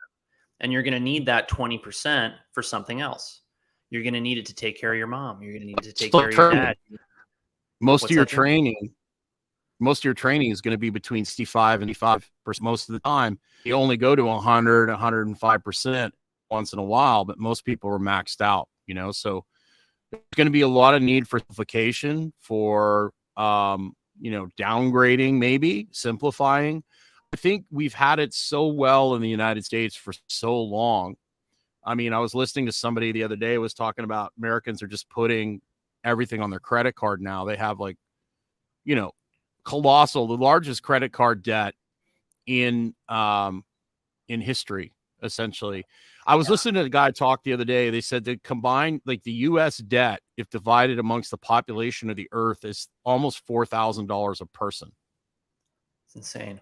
And 0.60 0.72
you're 0.72 0.84
going 0.84 0.94
to 0.94 1.00
need 1.00 1.26
that 1.28 1.50
20% 1.50 2.34
for 2.52 2.64
something 2.64 3.02
else. 3.02 3.42
You're 3.90 4.04
going 4.04 4.14
to 4.14 4.22
need 4.22 4.38
it 4.38 4.46
to 4.48 4.54
take 4.54 4.80
care 4.80 4.92
of 4.92 4.98
your 4.98 5.08
mom. 5.08 5.42
You're 5.42 5.54
going 5.54 5.62
to 5.62 5.68
need 5.68 5.78
to 5.84 5.94
take 5.94 6.10
Still 6.10 6.22
care 6.22 6.30
of 6.30 6.36
your 6.36 6.52
dad. 6.52 6.78
most 7.80 8.02
What's 8.02 8.12
of 8.12 8.16
your 8.16 8.26
training, 8.26 8.94
most 9.80 10.00
of 10.00 10.06
your 10.06 10.14
training 10.14 10.52
is 10.52 10.62
going 10.62 10.74
to 10.74 10.78
be 10.78 10.90
between 10.90 11.24
65 11.24 11.82
and 11.82 11.90
85 11.90 12.30
percent 12.44 12.64
most 12.64 12.90
of 12.90 12.94
the 12.94 13.00
time. 13.00 13.40
You 13.64 13.76
only 13.76 13.98
go 13.98 14.16
to 14.16 14.26
100, 14.26 14.90
105 14.90 15.64
percent 15.64 16.14
once 16.50 16.74
in 16.74 16.80
a 16.80 16.84
while, 16.84 17.24
but 17.24 17.38
most 17.40 17.64
people 17.64 17.90
are 17.90 18.00
maxed 18.00 18.42
out. 18.42 18.68
You 18.88 18.96
know, 18.96 19.12
so 19.12 19.46
there's 20.12 20.24
going 20.36 20.48
to 20.48 20.52
be 20.52 20.62
a 20.62 20.68
lot 20.68 20.96
of 20.96 21.02
need 21.02 21.28
for 21.28 21.40
simplification, 21.40 22.34
for 22.40 23.14
um, 23.38 23.94
you 24.20 24.32
know, 24.32 24.48
downgrading, 24.60 25.36
maybe 25.36 25.88
simplifying. 25.92 26.84
I 27.34 27.38
think 27.38 27.66
we've 27.72 27.94
had 27.94 28.20
it 28.20 28.34
so 28.34 28.68
well 28.68 29.16
in 29.16 29.22
the 29.22 29.30
United 29.30 29.66
States 29.66 29.96
for 29.96 30.14
so 30.28 30.60
long. 30.62 31.16
I 31.86 31.96
mean, 31.96 32.14
I 32.14 32.20
was 32.20 32.36
listening 32.36 32.66
to 32.68 32.72
somebody 32.72 33.12
the 33.12 33.24
other 33.24 33.36
day 33.36 33.58
was 33.58 33.74
talking 33.74 34.06
about 34.06 34.34
Americans 34.38 34.84
are 34.84 34.88
just 34.88 35.10
putting 35.10 35.62
everything 36.04 36.42
on 36.42 36.50
their 36.50 36.60
credit 36.60 36.96
card 36.96 37.22
now. 37.22 37.46
They 37.46 37.56
have 37.58 37.80
like, 37.80 37.98
you 38.86 38.96
know, 38.96 39.12
colossal, 39.66 40.28
the 40.28 40.38
largest 40.38 40.84
credit 40.84 41.14
card 41.14 41.44
debt 41.44 41.76
in 42.48 42.96
um 43.10 43.64
in 44.30 44.42
history, 44.42 44.94
essentially. 45.24 45.86
I 46.28 46.36
was 46.36 46.48
Yeah. 46.48 46.52
listening 46.52 46.76
to 46.76 46.82
a 46.84 46.90
guy 46.90 47.12
talk 47.12 47.44
the 47.44 47.54
other 47.54 47.66
day. 47.66 47.90
They 47.90 48.02
said 48.02 48.26
that 48.26 48.44
combined, 48.44 49.02
like 49.06 49.24
the 49.24 49.32
US 49.34 49.78
debt, 49.78 50.22
if 50.38 50.50
divided 50.50 51.00
amongst 51.00 51.32
the 51.32 51.38
population 51.38 52.10
of 52.10 52.16
the 52.18 52.30
earth, 52.32 52.66
is 52.66 52.90
almost 53.06 53.46
four 53.46 53.66
thousand 53.66 54.08
dollars 54.08 54.42
a 54.42 54.46
person. 54.48 54.92
It's 56.06 56.16
insane. 56.16 56.62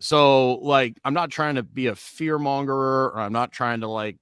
So, 0.00 0.56
like, 0.56 0.98
I'm 1.04 1.14
not 1.14 1.30
trying 1.30 1.54
to 1.54 1.62
be 1.62 1.86
a 1.86 1.94
fear 1.94 2.38
mongerer, 2.38 3.12
or 3.12 3.18
I'm 3.20 3.32
not 3.32 3.52
trying 3.52 3.80
to 3.80 3.88
like, 3.88 4.18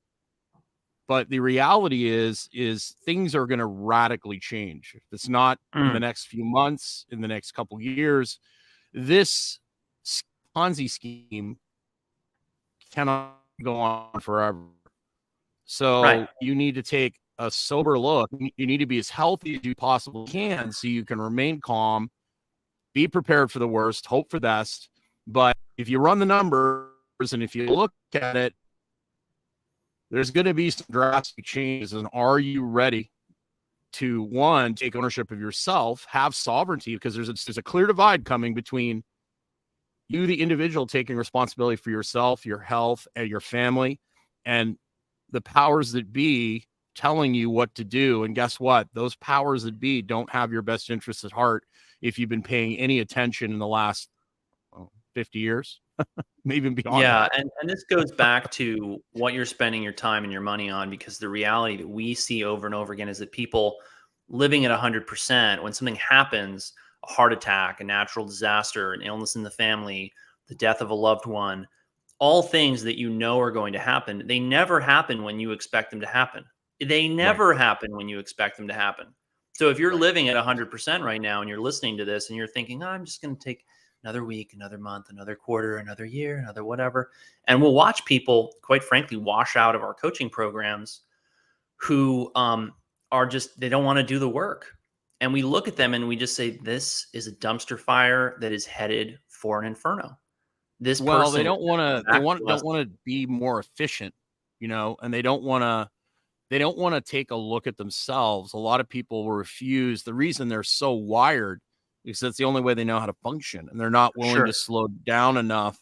but 1.09 1.29
the 1.29 1.41
reality 1.41 2.07
is, 2.09 2.49
is 2.53 2.95
things 3.05 3.35
are 3.35 3.47
going 3.47 3.59
to 3.59 3.67
radically 3.67 4.39
change. 4.39 4.93
If 4.97 5.03
it's 5.13 5.29
not 5.29 5.59
in 5.79 5.91
Mm. 5.91 5.93
the 5.93 6.01
next 6.01 6.27
few 6.27 6.45
months, 6.45 7.07
in 7.11 7.21
the 7.21 7.29
next 7.29 7.53
couple 7.53 7.81
years, 7.81 8.39
this 8.93 9.61
Ponzi 10.57 10.91
scheme 10.91 11.59
cannot 12.91 13.41
go 13.63 13.77
on 13.77 14.21
forever. 14.21 14.69
So 15.65 16.27
Right. 16.27 16.29
you 16.41 16.55
need 16.55 16.75
to 16.77 16.83
take 16.83 17.19
a 17.39 17.51
sober 17.51 17.99
look. 17.99 18.31
You 18.33 18.51
you 18.57 18.67
need 18.67 18.79
to 18.79 18.87
be 18.87 18.99
as 18.99 19.11
healthy 19.11 19.57
as 19.57 19.65
you 19.65 19.75
possibly 19.75 20.31
can 20.31 20.73
so 20.73 20.89
you 20.89 21.05
can 21.05 21.21
remain 21.21 21.61
calm, 21.61 22.11
be 22.95 23.09
prepared 23.09 23.53
for 23.53 23.61
the 23.61 23.69
worst, 23.69 24.07
hope 24.07 24.31
for 24.31 24.39
the 24.39 24.43
best. 24.43 24.91
But 25.27 25.57
if 25.77 25.89
you 25.89 25.99
run 25.99 26.19
the 26.19 26.27
numbers 26.27 26.89
and 27.33 27.43
if 27.43 27.55
you 27.55 27.67
look 27.67 27.93
at 28.15 28.37
it, 28.37 28.55
there's 30.11 30.31
going 30.31 30.47
to 30.47 30.55
be 30.55 30.71
some 30.71 30.87
drastic 30.91 31.45
changes. 31.45 31.93
And 31.93 32.09
are 32.13 32.39
you 32.39 32.65
ready 32.65 33.11
to 33.95 34.23
one 34.23 34.75
take 34.75 34.97
ownership 34.97 35.31
of 35.31 35.41
yourself, 35.41 36.07
have 36.09 36.35
sovereignty? 36.35 36.95
Because 36.95 37.15
there's 37.15 37.29
a, 37.29 37.35
there's 37.47 37.59
a 37.59 37.63
clear 37.63 37.87
divide 37.87 38.25
coming 38.25 38.55
between 38.55 39.05
you, 40.09 40.27
the 40.27 40.43
individual, 40.43 40.87
taking 40.87 41.17
responsibility 41.17 41.77
for 41.77 41.91
yourself, 41.91 42.45
your 42.45 42.59
health, 42.59 43.09
and 43.17 43.29
your 43.29 43.41
family, 43.41 44.01
and 44.45 44.77
the 45.31 45.41
powers 45.41 45.93
that 45.93 46.13
be 46.13 46.67
telling 46.95 47.33
you 47.33 47.49
what 47.49 47.75
to 47.77 47.85
do. 47.85 48.25
And 48.25 48.35
guess 48.35 48.61
what? 48.61 48.89
Those 48.93 49.17
powers 49.17 49.63
that 49.63 49.81
be 49.81 50.03
don't 50.03 50.31
have 50.31 50.53
your 50.53 50.61
best 50.61 50.91
interests 50.91 51.25
at 51.25 51.33
heart 51.33 51.65
if 52.03 52.19
you've 52.19 52.29
been 52.29 52.43
paying 52.43 52.77
any 52.77 53.01
attention 53.01 53.53
in 53.53 53.59
the 53.59 53.67
last 53.67 54.09
50 55.15 55.39
years, 55.39 55.81
maybe 56.45 56.57
even 56.59 56.75
beyond. 56.75 57.01
yeah 57.01 57.29
and, 57.37 57.49
and 57.61 57.71
this 57.71 57.85
goes 57.85 58.11
back 58.13 58.51
to 58.51 58.99
what 59.13 59.35
you're 59.35 59.47
spending 59.47 59.83
your 59.83 59.93
time 59.93 60.25
and 60.25 60.33
your 60.33 60.43
money 60.43 60.71
on 60.71 60.91
because 60.91 61.19
the 61.19 61.29
reality 61.29 61.77
that 61.77 61.89
we 61.89 62.15
see 62.15 62.45
over 62.45 62.67
and 62.67 62.75
over 62.75 62.93
again 62.93 63.09
is 63.09 63.19
that 63.19 63.33
people 63.33 63.77
living 64.29 64.65
at 64.65 64.71
100% 64.79 65.63
when 65.63 65.73
something 65.73 65.97
happens 65.97 66.73
a 67.05 67.13
heart 67.13 67.33
attack 67.33 67.81
a 67.81 67.85
natural 67.85 68.25
disaster 68.27 68.93
an 68.93 69.03
illness 69.03 69.37
in 69.37 69.43
the 69.43 69.51
family 69.51 70.13
the 70.49 70.55
death 70.55 70.81
of 70.81 70.91
a 70.91 70.95
loved 70.95 71.27
one 71.27 71.67
all 72.19 72.43
things 72.43 72.83
that 72.83 72.99
you 72.99 73.11
know 73.11 73.41
are 73.41 73.51
going 73.51 73.73
to 73.73 73.79
happen 73.79 74.23
they 74.27 74.39
never 74.41 74.81
happen 74.81 75.23
when 75.23 75.39
you 75.41 75.53
expect 75.53 75.91
them 75.91 76.01
to 76.01 76.07
happen 76.07 76.45
they 76.85 77.09
never 77.09 77.53
happen 77.55 77.95
when 77.97 78.09
you 78.09 78.19
expect 78.19 78.57
them 78.57 78.69
to 78.69 78.75
happen 78.75 79.07
so 79.55 79.69
if 79.71 79.79
you're 79.79 79.91
Right. 79.91 80.01
living 80.01 80.29
at 80.29 80.37
100% 80.37 81.03
right 81.05 81.21
now 81.21 81.41
and 81.41 81.49
you're 81.49 81.61
listening 81.61 81.97
to 81.99 82.05
this 82.05 82.29
and 82.29 82.37
you're 82.37 82.47
thinking 82.47 82.83
oh, 82.83 82.89
i'm 82.89 83.05
just 83.05 83.21
going 83.23 83.37
to 83.37 83.43
take 83.45 83.65
another 84.03 84.25
week, 84.25 84.53
another 84.55 84.79
month, 84.79 85.11
another 85.11 85.35
quarter, 85.35 85.79
another 85.79 86.05
year, 86.05 86.39
another 86.39 86.65
whatever. 86.65 87.11
And 87.47 87.61
we'll 87.61 87.75
watch 87.75 88.05
people, 88.05 88.55
quite 88.63 88.83
frankly, 88.83 89.17
wash 89.17 89.57
out 89.57 89.75
of 89.75 89.83
our 89.83 89.95
coaching 89.95 90.29
programs 90.29 91.03
who 91.77 92.31
um, 92.35 92.73
are 93.11 93.27
just, 93.27 93.59
they 93.59 93.69
don't 93.69 93.85
want 93.85 93.99
to 93.99 94.03
do 94.03 94.19
the 94.19 94.29
work. 94.29 94.77
And 95.21 95.33
we 95.33 95.43
look 95.43 95.69
at 95.69 95.77
them 95.77 95.95
and 95.95 96.09
we 96.09 96.17
just 96.17 96.35
say, 96.35 96.59
this 96.63 97.07
is 97.13 97.27
a 97.29 97.33
dumpster 97.33 97.79
fire 97.79 98.37
that 98.41 98.53
is 98.53 98.67
headed 98.67 99.19
for 99.29 99.61
an 99.61 99.67
inferno. 99.67 100.19
This 100.83 101.01
well 101.01 101.31
they 101.31 101.45
don't 101.45 101.63
want 101.63 101.79
to 101.81 102.13
they 102.13 102.19
want 102.19 102.41
to 102.41 102.45
don't 102.45 102.65
want 102.65 102.89
to 102.89 102.93
be 103.05 103.25
more 103.25 103.61
efficient 103.61 104.13
you 104.59 104.67
know 104.67 104.97
and 105.01 105.15
they 105.15 105.23
don't 105.23 105.45
want 105.45 105.63
to 105.63 105.89
they 106.51 106.59
don't 106.59 106.77
want 106.77 106.95
to 106.97 107.01
take 107.01 107.31
a 107.31 107.37
look 107.37 107.69
at 107.69 107.77
themselves 107.77 108.53
a 108.53 108.59
lot 108.59 108.81
of 108.81 108.89
people 108.89 109.31
refuse 109.31 110.03
the 110.03 110.13
reason 110.13 110.49
they're 110.49 110.65
so 110.65 110.93
wired 110.93 111.61
is 112.05 112.21
that's 112.21 112.37
the 112.37 112.45
only 112.45 112.61
way 112.61 112.75
they 112.75 112.85
know 112.85 113.01
how 113.01 113.07
to 113.07 113.13
function 113.23 113.69
and 113.71 113.81
they're 113.81 113.91
not 113.91 114.17
willing 114.17 114.35
Sure. 114.37 114.47
to 114.47 114.53
slow 114.53 114.89
down 114.89 115.37
enough. 115.37 115.79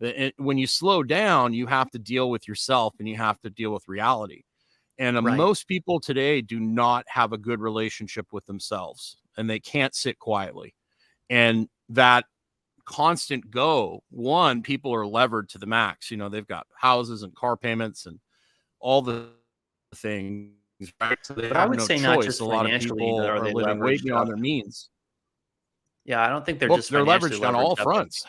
It- 0.00 0.34
when 0.38 0.58
you 0.58 0.66
slow 0.66 1.02
down 1.02 1.54
you 1.54 1.66
have 1.66 1.90
to 1.92 1.98
deal 1.98 2.30
with 2.30 2.48
yourself 2.48 2.94
and 3.00 3.08
you 3.08 3.16
have 3.16 3.40
to 3.42 3.50
deal 3.50 3.72
with 3.72 3.88
reality. 3.88 4.44
And 4.98 5.16
uh, 5.18 5.22
Right. 5.22 5.36
most 5.36 5.68
people 5.68 6.00
today 6.00 6.40
do 6.42 6.60
not 6.60 7.04
have 7.08 7.32
a 7.32 7.38
good 7.38 7.60
relationship 7.60 8.32
with 8.32 8.46
themselves 8.46 9.18
and 9.36 9.48
they 9.50 9.60
can't 9.60 9.94
sit 9.94 10.18
quietly. 10.18 10.74
And 11.30 11.68
that 11.90 12.26
constant 12.86 13.50
go 13.50 14.02
one 14.10 14.62
people 14.62 14.94
are 14.94 15.06
levered 15.06 15.48
to 15.50 15.58
the 15.58 15.66
max 15.66 16.10
you 16.10 16.16
know 16.16 16.28
they've 16.30 16.46
got 16.46 16.66
houses 16.76 17.22
and 17.22 17.34
car 17.36 17.56
payments 17.56 18.06
and 18.06 18.18
all 18.80 19.02
the 19.02 19.30
things 19.94 20.54
right? 21.00 21.18
So 21.22 21.34
they 21.34 21.48
But 21.48 21.56
I 21.58 21.66
would 21.66 21.78
no 21.78 21.84
say 21.86 21.98
not 21.98 22.22
just 22.22 22.40
a 22.40 22.44
lot 22.46 22.66
of 22.66 22.72
people 22.78 22.98
either 23.02 23.30
are 23.30 23.40
are 23.40 23.48
living 23.50 23.80
way 23.80 23.98
beyond 23.98 24.28
their 24.28 24.36
means 24.38 24.90
Yeah, 26.08 26.24
I 26.24 26.28
don't 26.30 26.44
think 26.44 26.58
they're 26.58 26.70
Well, 26.70 26.78
just 26.78 26.90
they're 26.90 27.04
financially 27.04 27.38
leveraged 27.38 27.46
on 27.48 27.54
all 27.54 27.72
up. 27.72 27.80
fronts 27.80 28.24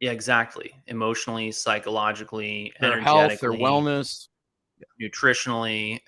Yeah, 0.00 0.10
exactly. 0.12 0.72
Emotionally, 0.86 1.52
psychologically, 1.52 2.72
their 2.80 2.98
health 3.00 3.38
their 3.40 3.52
wellness 3.52 4.28
nutritionally. 5.00 5.98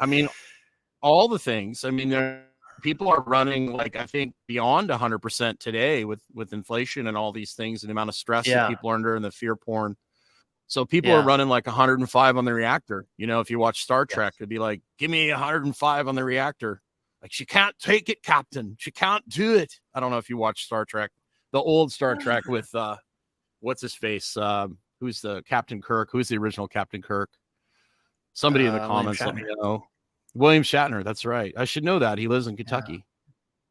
i 0.00 0.06
mean 0.06 0.28
all 1.02 1.28
the 1.28 1.38
things 1.38 1.84
i 1.84 1.90
mean 1.90 2.08
there 2.08 2.46
people 2.82 3.06
are 3.08 3.20
running 3.22 3.70
like 3.72 3.96
i 3.96 4.06
think 4.06 4.32
beyond 4.46 4.88
100% 4.88 5.58
today 5.58 6.04
with 6.06 6.22
with 6.34 6.52
inflation 6.54 7.06
and 7.06 7.16
all 7.16 7.32
these 7.32 7.52
things 7.52 7.82
and 7.82 7.90
the 7.90 7.92
amount 7.92 8.08
of 8.08 8.14
stress 8.14 8.46
Yeah. 8.46 8.60
that 8.62 8.68
people 8.70 8.90
are 8.90 8.94
under 8.94 9.14
and 9.14 9.22
the 9.24 9.30
fear 9.30 9.54
porn 9.56 9.96
so 10.68 10.86
people 10.86 11.10
Yeah. 11.10 11.18
are 11.18 11.22
running 11.22 11.48
like 11.48 11.66
105 11.66 12.36
on 12.38 12.44
the 12.46 12.54
reactor 12.54 13.06
you 13.18 13.26
know 13.26 13.40
if 13.40 13.50
you 13.50 13.58
watch 13.58 13.82
star 13.82 14.06
Yes. 14.08 14.14
trek 14.14 14.34
it'd 14.38 14.48
be 14.48 14.58
like 14.58 14.80
give 14.98 15.10
me 15.10 15.30
105 15.30 16.08
on 16.08 16.14
the 16.14 16.24
reactor 16.24 16.80
like 17.26 17.32
she 17.32 17.44
can't 17.44 17.76
take 17.80 18.08
it 18.08 18.22
captain. 18.22 18.76
She 18.78 18.92
can't 18.92 19.28
do 19.28 19.56
it. 19.56 19.80
I 19.92 19.98
don't 19.98 20.12
know 20.12 20.18
if 20.18 20.30
you 20.30 20.36
watch 20.36 20.64
star 20.64 20.84
trek 20.84 21.10
the 21.50 21.58
old 21.58 21.90
star 21.90 22.14
trek 22.14 22.46
with 22.46 22.72
uh 22.72 22.94
what's 23.58 23.82
his 23.82 23.96
face? 23.96 24.36
Um 24.36 24.78
who's 25.00 25.20
the 25.20 25.42
captain 25.42 25.82
kirk? 25.82 26.08
Who's 26.12 26.28
the 26.28 26.38
original 26.38 26.68
captain 26.68 27.02
kirk? 27.02 27.30
Somebody 28.32 28.66
in 28.66 28.72
the 28.72 28.80
Uh, 28.80 28.86
comments 28.86 29.20
let 29.20 29.34
me 29.34 29.42
know. 29.58 29.84
William 30.34 30.62
shatner 30.62 31.02
that's 31.02 31.24
right. 31.24 31.52
I 31.56 31.64
should 31.64 31.82
know 31.82 31.98
that. 31.98 32.16
He 32.18 32.28
lives 32.28 32.46
in 32.46 32.56
kentucky. 32.56 33.04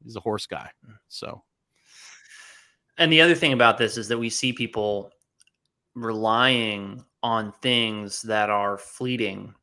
He's 0.04 0.18
a 0.18 0.20
horse 0.20 0.48
guy 0.48 0.70
so. 1.08 1.42
And 2.98 3.10
the 3.10 3.22
other 3.22 3.36
thing 3.36 3.54
about 3.54 3.78
this 3.78 3.96
is 3.98 4.10
that 4.10 4.18
we 4.18 4.30
see 4.30 4.52
people 4.52 5.12
relying 5.96 7.06
on 7.24 7.54
things 7.62 8.22
that 8.24 8.50
are 8.50 8.78
fleeting 8.78 9.54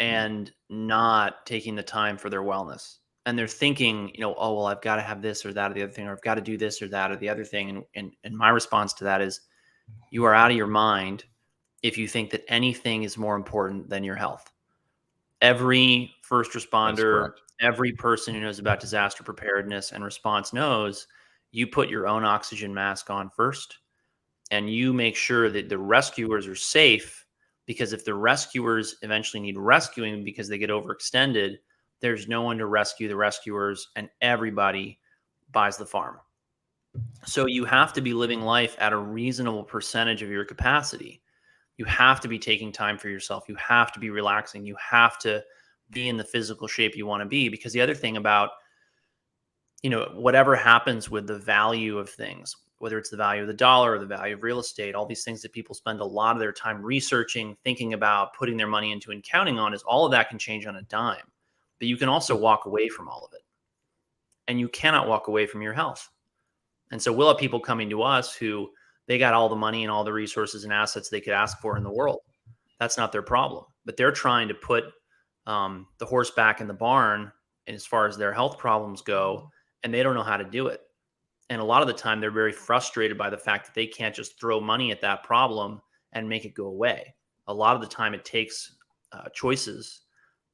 and 0.00 0.52
not 0.68 1.46
taking 1.46 1.76
the 1.76 1.82
time 1.82 2.16
for 2.16 2.28
their 2.28 2.42
wellness. 2.42 2.98
And 3.26 3.38
they're 3.38 3.48
thinking, 3.48 4.10
you 4.14 4.20
know, 4.20 4.34
oh 4.36 4.54
well, 4.54 4.66
I've 4.66 4.82
got 4.82 4.96
to 4.96 5.02
have 5.02 5.22
this 5.22 5.46
or 5.46 5.52
that 5.54 5.70
or 5.70 5.74
the 5.74 5.82
other 5.82 5.92
thing, 5.92 6.06
or 6.06 6.12
I've 6.12 6.20
got 6.22 6.34
to 6.34 6.42
do 6.42 6.58
this 6.58 6.82
or 6.82 6.88
that 6.88 7.10
or 7.10 7.16
the 7.16 7.28
other 7.28 7.44
thing. 7.44 7.70
And 7.70 7.84
and 7.94 8.12
and 8.24 8.36
my 8.36 8.50
response 8.50 8.92
to 8.94 9.04
that 9.04 9.22
is, 9.22 9.40
you 10.10 10.24
are 10.24 10.34
out 10.34 10.50
of 10.50 10.56
your 10.56 10.66
mind 10.66 11.24
if 11.82 11.96
you 11.98 12.08
think 12.08 12.30
that 12.30 12.44
anything 12.48 13.02
is 13.02 13.16
more 13.16 13.36
important 13.36 13.88
than 13.88 14.04
your 14.04 14.16
health. 14.16 14.50
Every 15.40 16.12
first 16.22 16.52
responder, 16.52 17.32
every 17.60 17.92
person 17.92 18.34
who 18.34 18.40
knows 18.40 18.58
about 18.58 18.80
disaster 18.80 19.22
preparedness 19.22 19.92
and 19.92 20.04
response 20.04 20.52
knows 20.52 21.06
you 21.50 21.66
put 21.66 21.88
your 21.88 22.08
own 22.08 22.24
oxygen 22.24 22.74
mask 22.74 23.10
on 23.10 23.30
first 23.30 23.78
and 24.50 24.68
you 24.72 24.92
make 24.92 25.16
sure 25.16 25.50
that 25.50 25.68
the 25.68 25.78
rescuers 25.78 26.46
are 26.46 26.54
safe 26.54 27.24
because 27.66 27.92
if 27.92 28.04
the 28.04 28.14
rescuers 28.14 28.96
eventually 29.02 29.40
need 29.40 29.56
rescuing 29.56 30.24
because 30.24 30.48
they 30.48 30.58
get 30.58 30.70
overextended, 30.70 31.56
there's 32.00 32.28
no 32.28 32.42
one 32.42 32.58
to 32.58 32.66
rescue 32.66 33.08
the 33.08 33.16
rescuers 33.16 33.88
and 33.96 34.08
everybody 34.20 34.98
buys 35.52 35.76
the 35.76 35.86
farm. 35.86 36.18
So 37.24 37.46
you 37.46 37.64
have 37.64 37.92
to 37.94 38.00
be 38.00 38.12
living 38.12 38.42
life 38.42 38.76
at 38.78 38.92
a 38.92 38.96
reasonable 38.96 39.64
percentage 39.64 40.22
of 40.22 40.30
your 40.30 40.44
capacity. 40.44 41.22
You 41.76 41.84
have 41.86 42.20
to 42.20 42.28
be 42.28 42.38
taking 42.38 42.70
time 42.70 42.98
for 42.98 43.08
yourself. 43.08 43.48
You 43.48 43.56
have 43.56 43.90
to 43.92 44.00
be 44.00 44.10
relaxing. 44.10 44.64
You 44.64 44.76
have 44.78 45.18
to 45.20 45.42
be 45.90 46.08
in 46.08 46.16
the 46.16 46.24
physical 46.24 46.68
shape 46.68 46.96
you 46.96 47.06
want 47.06 47.22
to 47.22 47.28
be 47.28 47.48
because 47.48 47.72
the 47.72 47.80
other 47.80 47.94
thing 47.94 48.16
about 48.16 48.50
you 49.82 49.90
know 49.90 50.10
whatever 50.14 50.56
happens 50.56 51.10
with 51.10 51.26
the 51.26 51.38
value 51.38 51.98
of 51.98 52.08
things 52.08 52.56
whether 52.78 52.98
it's 52.98 53.10
the 53.10 53.16
value 53.16 53.42
of 53.42 53.48
the 53.48 53.54
dollar 53.54 53.92
or 53.92 53.98
the 53.98 54.06
value 54.06 54.34
of 54.34 54.42
real 54.42 54.58
estate 54.58 54.94
all 54.94 55.06
these 55.06 55.24
things 55.24 55.42
that 55.42 55.52
people 55.52 55.74
spend 55.74 56.00
a 56.00 56.04
lot 56.04 56.34
of 56.34 56.40
their 56.40 56.52
time 56.52 56.82
researching 56.82 57.56
thinking 57.64 57.92
about 57.92 58.34
putting 58.34 58.56
their 58.56 58.66
money 58.66 58.92
into 58.92 59.10
and 59.10 59.22
counting 59.22 59.58
on 59.58 59.74
is 59.74 59.82
all 59.82 60.06
of 60.06 60.10
that 60.10 60.28
can 60.28 60.38
change 60.38 60.66
on 60.66 60.76
a 60.76 60.82
dime 60.82 61.30
but 61.78 61.88
you 61.88 61.96
can 61.96 62.08
also 62.08 62.36
walk 62.36 62.66
away 62.66 62.88
from 62.88 63.08
all 63.08 63.24
of 63.24 63.32
it 63.34 63.42
and 64.48 64.60
you 64.60 64.68
cannot 64.68 65.08
walk 65.08 65.28
away 65.28 65.46
from 65.46 65.62
your 65.62 65.72
health 65.72 66.08
and 66.90 67.00
so 67.00 67.12
we'll 67.12 67.28
have 67.28 67.38
people 67.38 67.60
coming 67.60 67.90
to 67.90 68.02
us 68.02 68.34
who 68.34 68.68
they 69.06 69.18
got 69.18 69.34
all 69.34 69.48
the 69.48 69.56
money 69.56 69.82
and 69.82 69.90
all 69.90 70.04
the 70.04 70.12
resources 70.12 70.64
and 70.64 70.72
assets 70.72 71.08
they 71.08 71.20
could 71.20 71.32
ask 71.32 71.58
for 71.60 71.76
in 71.76 71.82
the 71.82 71.92
world 71.92 72.20
that's 72.78 72.96
not 72.96 73.12
their 73.12 73.22
problem 73.22 73.64
but 73.84 73.96
they're 73.96 74.12
trying 74.12 74.48
to 74.48 74.54
put 74.54 74.84
um, 75.46 75.86
the 75.98 76.06
horse 76.06 76.30
back 76.30 76.60
in 76.60 76.66
the 76.66 76.74
barn 76.74 77.30
as 77.66 77.86
far 77.86 78.06
as 78.06 78.16
their 78.16 78.32
health 78.32 78.58
problems 78.58 79.02
go 79.02 79.50
and 79.82 79.92
they 79.92 80.02
don't 80.02 80.14
know 80.14 80.22
how 80.22 80.36
to 80.36 80.44
do 80.44 80.68
it. 80.68 80.80
And 81.50 81.60
a 81.60 81.64
lot 81.64 81.82
of 81.82 81.88
the 81.88 81.94
time, 81.94 82.20
they're 82.20 82.30
very 82.30 82.52
frustrated 82.52 83.18
by 83.18 83.28
the 83.28 83.36
fact 83.36 83.66
that 83.66 83.74
they 83.74 83.86
can't 83.86 84.14
just 84.14 84.40
throw 84.40 84.60
money 84.60 84.90
at 84.90 85.00
that 85.02 85.22
problem 85.22 85.80
and 86.12 86.28
make 86.28 86.44
it 86.44 86.54
go 86.54 86.66
away. 86.66 87.14
A 87.48 87.54
lot 87.54 87.76
of 87.76 87.82
the 87.82 87.88
time, 87.88 88.14
it 88.14 88.24
takes 88.24 88.76
uh, 89.12 89.28
choices 89.34 90.00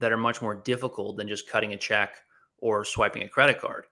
that 0.01 0.13
are 0.13 0.17
much 0.17 0.43
more 0.43 0.55
difficult 0.55 1.17
than 1.17 1.29
just 1.29 1.49
cutting 1.49 1.73
a 1.73 1.77
check 1.77 2.17
or 2.59 2.85
swiping 2.85 3.23
a 3.23 3.29
credit 3.29 3.61
card. 3.61 3.87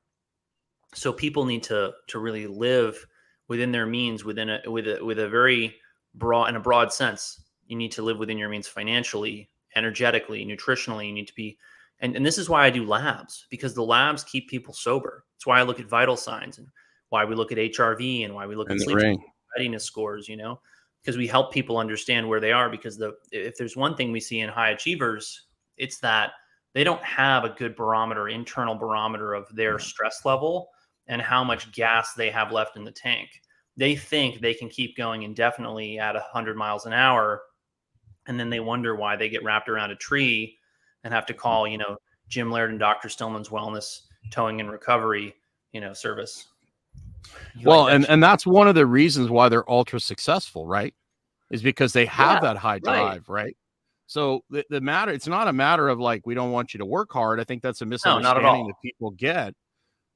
So 0.95 1.13
people 1.13 1.45
need 1.45 1.63
to 1.65 1.93
to 2.09 2.19
really 2.19 2.47
live 2.47 3.07
within 3.49 3.73
their 3.73 3.87
means, 3.87 4.25
within 4.25 4.51
a 4.51 4.61
with 4.67 4.89
a 4.89 5.05
with 5.05 5.19
a 5.19 5.29
very 5.29 5.77
broad 6.15 6.49
in 6.49 6.57
a 6.57 6.61
broad 6.61 6.93
sense. 6.93 7.41
You 7.67 7.77
need 7.77 7.93
to 7.93 8.03
live 8.03 8.19
within 8.19 8.39
your 8.39 8.49
means 8.49 8.67
financially, 8.67 9.51
energetically, 9.77 10.45
nutritionally. 10.45 11.07
You 11.07 11.13
need 11.13 11.29
to 11.29 11.35
be 11.35 11.59
and, 12.01 12.17
and 12.17 12.25
this 12.25 12.39
is 12.39 12.49
why 12.49 12.65
I 12.65 12.71
do 12.71 12.87
labs 12.87 13.47
because 13.51 13.75
the 13.75 13.83
labs 13.83 14.25
keep 14.25 14.49
people 14.49 14.73
sober. 14.73 15.25
It's 15.37 15.47
why 15.47 15.59
I 15.59 15.63
look 15.63 15.81
at 15.81 15.89
vital 15.89 16.17
signs 16.17 16.59
and 16.59 16.69
why 17.11 17.25
we 17.25 17.35
look 17.35 17.53
at 17.53 17.59
HRV 17.59 18.25
and 18.25 18.35
why 18.35 18.47
we 18.47 18.55
look 18.55 18.71
And 18.71 18.81
at 18.81 18.85
sleep 18.85 18.97
ring. 18.97 19.23
readiness 19.57 19.85
scores, 19.85 20.29
you 20.29 20.37
know, 20.37 20.61
because 21.03 21.17
we 21.17 21.27
help 21.27 21.53
people 21.53 21.79
understand 21.79 22.29
where 22.29 22.41
they 22.41 22.53
are. 22.53 22.71
Because 22.71 22.97
the 22.97 23.15
if 23.33 23.57
there's 23.57 23.77
one 23.77 23.97
thing 23.97 24.13
we 24.13 24.21
see 24.21 24.41
in 24.41 24.49
high 24.49 24.71
achievers, 24.71 25.48
it's 25.79 25.99
that 26.01 26.33
they 26.75 26.85
don't 26.85 27.03
have 27.03 27.45
a 27.45 27.51
good 27.51 27.75
barometer, 27.75 28.29
internal 28.29 28.75
barometer 28.75 29.35
of 29.35 29.55
their 29.55 29.79
stress 29.79 30.25
level 30.25 30.69
and 31.07 31.23
how 31.23 31.43
much 31.43 31.73
gas 31.73 32.13
they 32.15 32.31
have 32.31 32.53
left 32.53 32.77
in 32.77 32.85
the 32.85 32.93
tank. 32.93 33.29
They 33.77 33.97
think 33.97 34.41
they 34.41 34.55
can 34.55 34.69
keep 34.69 34.97
going 34.97 35.23
indefinitely 35.23 35.99
at 35.99 36.15
100 36.15 36.57
miles 36.57 36.87
an 36.87 36.93
hour, 36.93 37.43
and 38.27 38.39
then 38.39 38.51
they 38.51 38.61
wonder 38.61 38.95
why 38.95 39.17
they 39.17 39.29
get 39.29 39.43
wrapped 39.43 39.69
around 39.69 39.91
a 39.91 39.97
tree 39.97 40.59
and 41.05 41.15
have 41.15 41.27
to 41.27 41.33
hmm. 41.33 41.39
call, 41.39 41.69
you 41.69 41.79
know, 41.79 41.97
Jim 42.29 42.51
Laird 42.51 42.71
and 42.71 42.79
Dr. 42.79 43.09
Stillman's 43.09 43.49
Wellness 43.49 44.03
Towing 44.31 44.61
and 44.61 44.71
Recovery, 44.71 45.35
you 45.73 45.81
know, 45.81 45.95
service. 45.95 46.49
You 47.57 47.67
Well, 47.67 47.85
like 47.85 47.95
and 47.95 48.05
shit? 48.05 48.11
and 48.13 48.23
that's 48.23 48.47
one 48.47 48.69
of 48.69 48.75
the 48.75 48.87
reasons 48.87 49.31
why 49.31 49.49
they're 49.49 49.69
ultra 49.71 50.01
successful, 50.01 50.67
right? 50.67 50.95
Is 51.51 51.63
because 51.63 51.93
they 51.93 52.05
have 52.07 52.43
Yeah, 52.43 52.53
that 52.53 52.57
high 52.59 52.73
right. 52.73 52.83
drive, 52.83 53.29
right? 53.29 53.57
So 54.09 54.43
the, 54.49 54.65
the 54.71 54.81
matter, 54.81 55.13
it's 55.13 55.29
not 55.29 55.49
a 55.49 55.53
matter 55.53 55.89
of 55.89 56.01
like 56.01 56.27
we 56.27 56.35
don't 56.35 56.51
want 56.51 56.75
you 56.75 56.79
to 56.79 56.87
work 56.87 57.13
hard. 57.13 57.39
I 57.39 57.45
think 57.45 57.63
that's 57.63 57.83
a 57.83 57.87
misunderstanding 57.87 58.47
all. 58.47 58.67
that 58.67 58.75
people 58.83 59.11
get. 59.11 59.55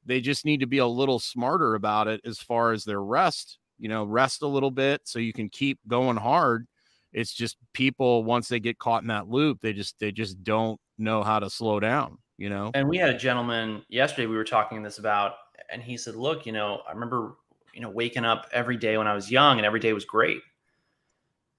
They 0.04 0.20
just 0.20 0.44
need 0.44 0.60
to 0.60 0.66
be 0.66 0.78
a 0.78 0.86
little 0.86 1.18
smarter 1.20 1.74
about 1.74 2.08
it 2.08 2.22
as 2.24 2.38
far 2.38 2.72
as 2.72 2.84
their 2.84 3.02
rest. 3.02 3.58
You 3.78 3.88
know, 3.88 4.04
rest 4.04 4.42
a 4.42 4.46
little 4.46 4.70
bit 4.70 5.02
so 5.04 5.18
you 5.18 5.32
can 5.32 5.48
keep 5.48 5.78
going 5.86 6.16
hard. 6.16 6.66
It's 7.12 7.34
just 7.34 7.58
people 7.74 8.24
once 8.24 8.48
they 8.48 8.60
get 8.60 8.78
caught 8.78 9.02
in 9.02 9.08
that 9.08 9.28
loop, 9.28 9.60
they 9.60 9.74
just 9.74 9.98
they 9.98 10.10
just 10.10 10.42
don't 10.42 10.80
know 10.96 11.22
how 11.22 11.38
to 11.38 11.50
slow 11.50 11.78
down. 11.78 12.18
You 12.38 12.48
know, 12.48 12.70
And 12.74 12.88
we 12.88 12.96
had 12.96 13.10
a 13.10 13.16
gentleman 13.16 13.82
yesterday 13.88 14.26
we 14.26 14.36
were 14.36 14.42
talking 14.42 14.82
this 14.82 14.98
about, 14.98 15.34
and 15.70 15.82
he 15.82 15.96
said, 15.98 16.16
Look, 16.16 16.46
you 16.46 16.52
know, 16.52 16.80
I 16.88 16.92
remember, 16.92 17.34
you 17.74 17.82
know, 17.82 17.90
waking 17.90 18.24
up 18.24 18.46
every 18.52 18.76
day 18.76 18.96
when 18.96 19.06
I 19.06 19.14
was 19.14 19.30
young 19.30 19.58
and 19.58 19.66
every 19.66 19.80
day 19.80 19.92
was 19.92 20.06
great. 20.06 20.40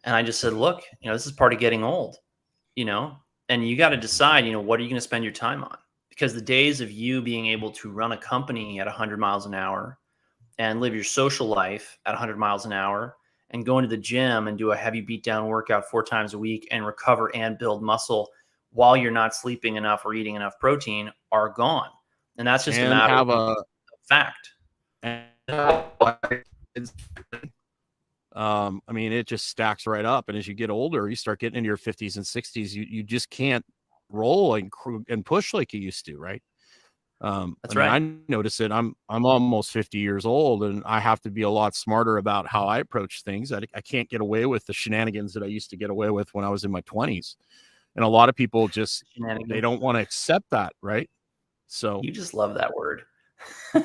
And 0.03 0.15
I 0.15 0.23
just 0.23 0.41
said, 0.41 0.53
Look, 0.53 0.81
you 0.99 1.07
know, 1.07 1.13
this 1.15 1.25
is 1.25 1.31
part 1.31 1.53
of 1.53 1.59
getting 1.59 1.83
old, 1.83 2.17
you 2.75 2.85
know, 2.85 3.15
and 3.49 3.67
you 3.67 3.75
got 3.75 3.89
to 3.89 3.97
decide, 3.97 4.45
you 4.45 4.51
know, 4.51 4.61
what 4.61 4.79
are 4.79 4.83
you 4.83 4.89
going 4.89 4.97
to 4.97 5.01
spend 5.01 5.23
your 5.23 5.33
time 5.33 5.63
on? 5.63 5.77
Because 6.09 6.33
the 6.33 6.41
days 6.41 6.81
of 6.81 6.91
you 6.91 7.21
being 7.21 7.47
able 7.47 7.71
to 7.71 7.91
run 7.91 8.11
a 8.11 8.17
company 8.17 8.79
at 8.79 8.87
100 8.87 9.19
miles 9.19 9.45
an 9.45 9.53
hour 9.53 9.97
and 10.59 10.79
live 10.79 10.93
your 10.93 11.03
social 11.03 11.47
life 11.47 11.97
at 12.05 12.11
100 12.11 12.37
miles 12.37 12.65
an 12.65 12.73
hour 12.73 13.15
and 13.49 13.65
go 13.65 13.77
into 13.77 13.89
the 13.89 13.97
gym 13.97 14.47
and 14.47 14.57
do 14.57 14.71
a 14.71 14.75
heavy 14.75 15.01
beat 15.01 15.23
down 15.23 15.47
workout 15.47 15.89
four 15.89 16.03
times 16.03 16.33
a 16.33 16.37
week 16.37 16.67
and 16.71 16.85
recover 16.85 17.35
and 17.35 17.57
build 17.57 17.81
muscle 17.81 18.29
while 18.71 18.97
you're 18.97 19.11
not 19.11 19.35
sleeping 19.35 19.75
enough 19.75 20.05
or 20.05 20.13
eating 20.13 20.35
enough 20.35 20.57
protein 20.59 21.11
are 21.31 21.49
gone. 21.49 21.89
And 22.37 22.47
that's 22.47 22.65
just 22.65 22.79
a 22.79 22.89
matter 22.89 23.13
have 23.13 23.29
of 23.29 23.57
a 23.57 23.63
fact. 24.07 24.49
Um 28.35 28.81
i 28.87 28.91
mean 28.91 29.11
it 29.11 29.27
just 29.27 29.47
stacks 29.47 29.85
right 29.85 30.05
up 30.05 30.27
and 30.29 30.37
as 30.37 30.47
you 30.47 30.53
get 30.53 30.69
older 30.69 31.09
you 31.09 31.15
start 31.15 31.39
getting 31.39 31.57
into 31.57 31.67
your 31.67 31.77
50s 31.77 32.17
and 32.17 32.25
60s 32.25 32.73
you 32.73 32.83
you 32.89 33.03
just 33.03 33.29
can't 33.29 33.63
roll 34.09 34.55
and 34.55 34.71
and 35.07 35.25
push 35.25 35.53
like 35.53 35.73
you 35.73 35.79
used 35.79 36.05
to 36.05 36.17
right 36.17 36.41
um 37.21 37.55
That's 37.61 37.75
I 37.75 37.79
mean, 37.79 37.89
right. 37.89 38.01
i 38.27 38.31
notice 38.31 38.59
it 38.59 38.71
i'm 38.71 38.95
i'm 39.09 39.25
almost 39.25 39.71
50 39.71 39.97
years 39.99 40.25
old 40.25 40.63
and 40.63 40.81
i 40.85 40.99
have 40.99 41.21
to 41.21 41.31
be 41.31 41.43
a 41.43 41.49
lot 41.49 41.75
smarter 41.75 42.17
about 42.17 42.47
how 42.47 42.65
i 42.65 42.79
approach 42.79 43.23
things 43.23 43.51
i, 43.51 43.61
I 43.73 43.81
can't 43.81 44.09
get 44.09 44.21
away 44.21 44.45
with 44.45 44.65
the 44.65 44.73
shenanigans 44.73 45.33
that 45.33 45.43
i 45.43 45.47
used 45.47 45.69
to 45.69 45.77
get 45.77 45.89
away 45.89 46.09
with 46.09 46.33
when 46.33 46.43
i 46.43 46.49
was 46.49 46.63
in 46.63 46.71
my 46.71 46.81
20s 46.81 47.35
and 47.95 48.03
a 48.03 48.07
lot 48.07 48.29
of 48.29 48.35
people 48.35 48.67
just 48.67 49.03
they 49.47 49.61
don't 49.61 49.81
want 49.81 49.95
to 49.95 50.01
accept 50.01 50.45
that 50.51 50.73
right 50.81 51.09
so 51.67 52.01
You 52.03 52.11
just 52.11 52.33
love 52.33 52.55
that 52.55 52.75
word. 52.75 53.03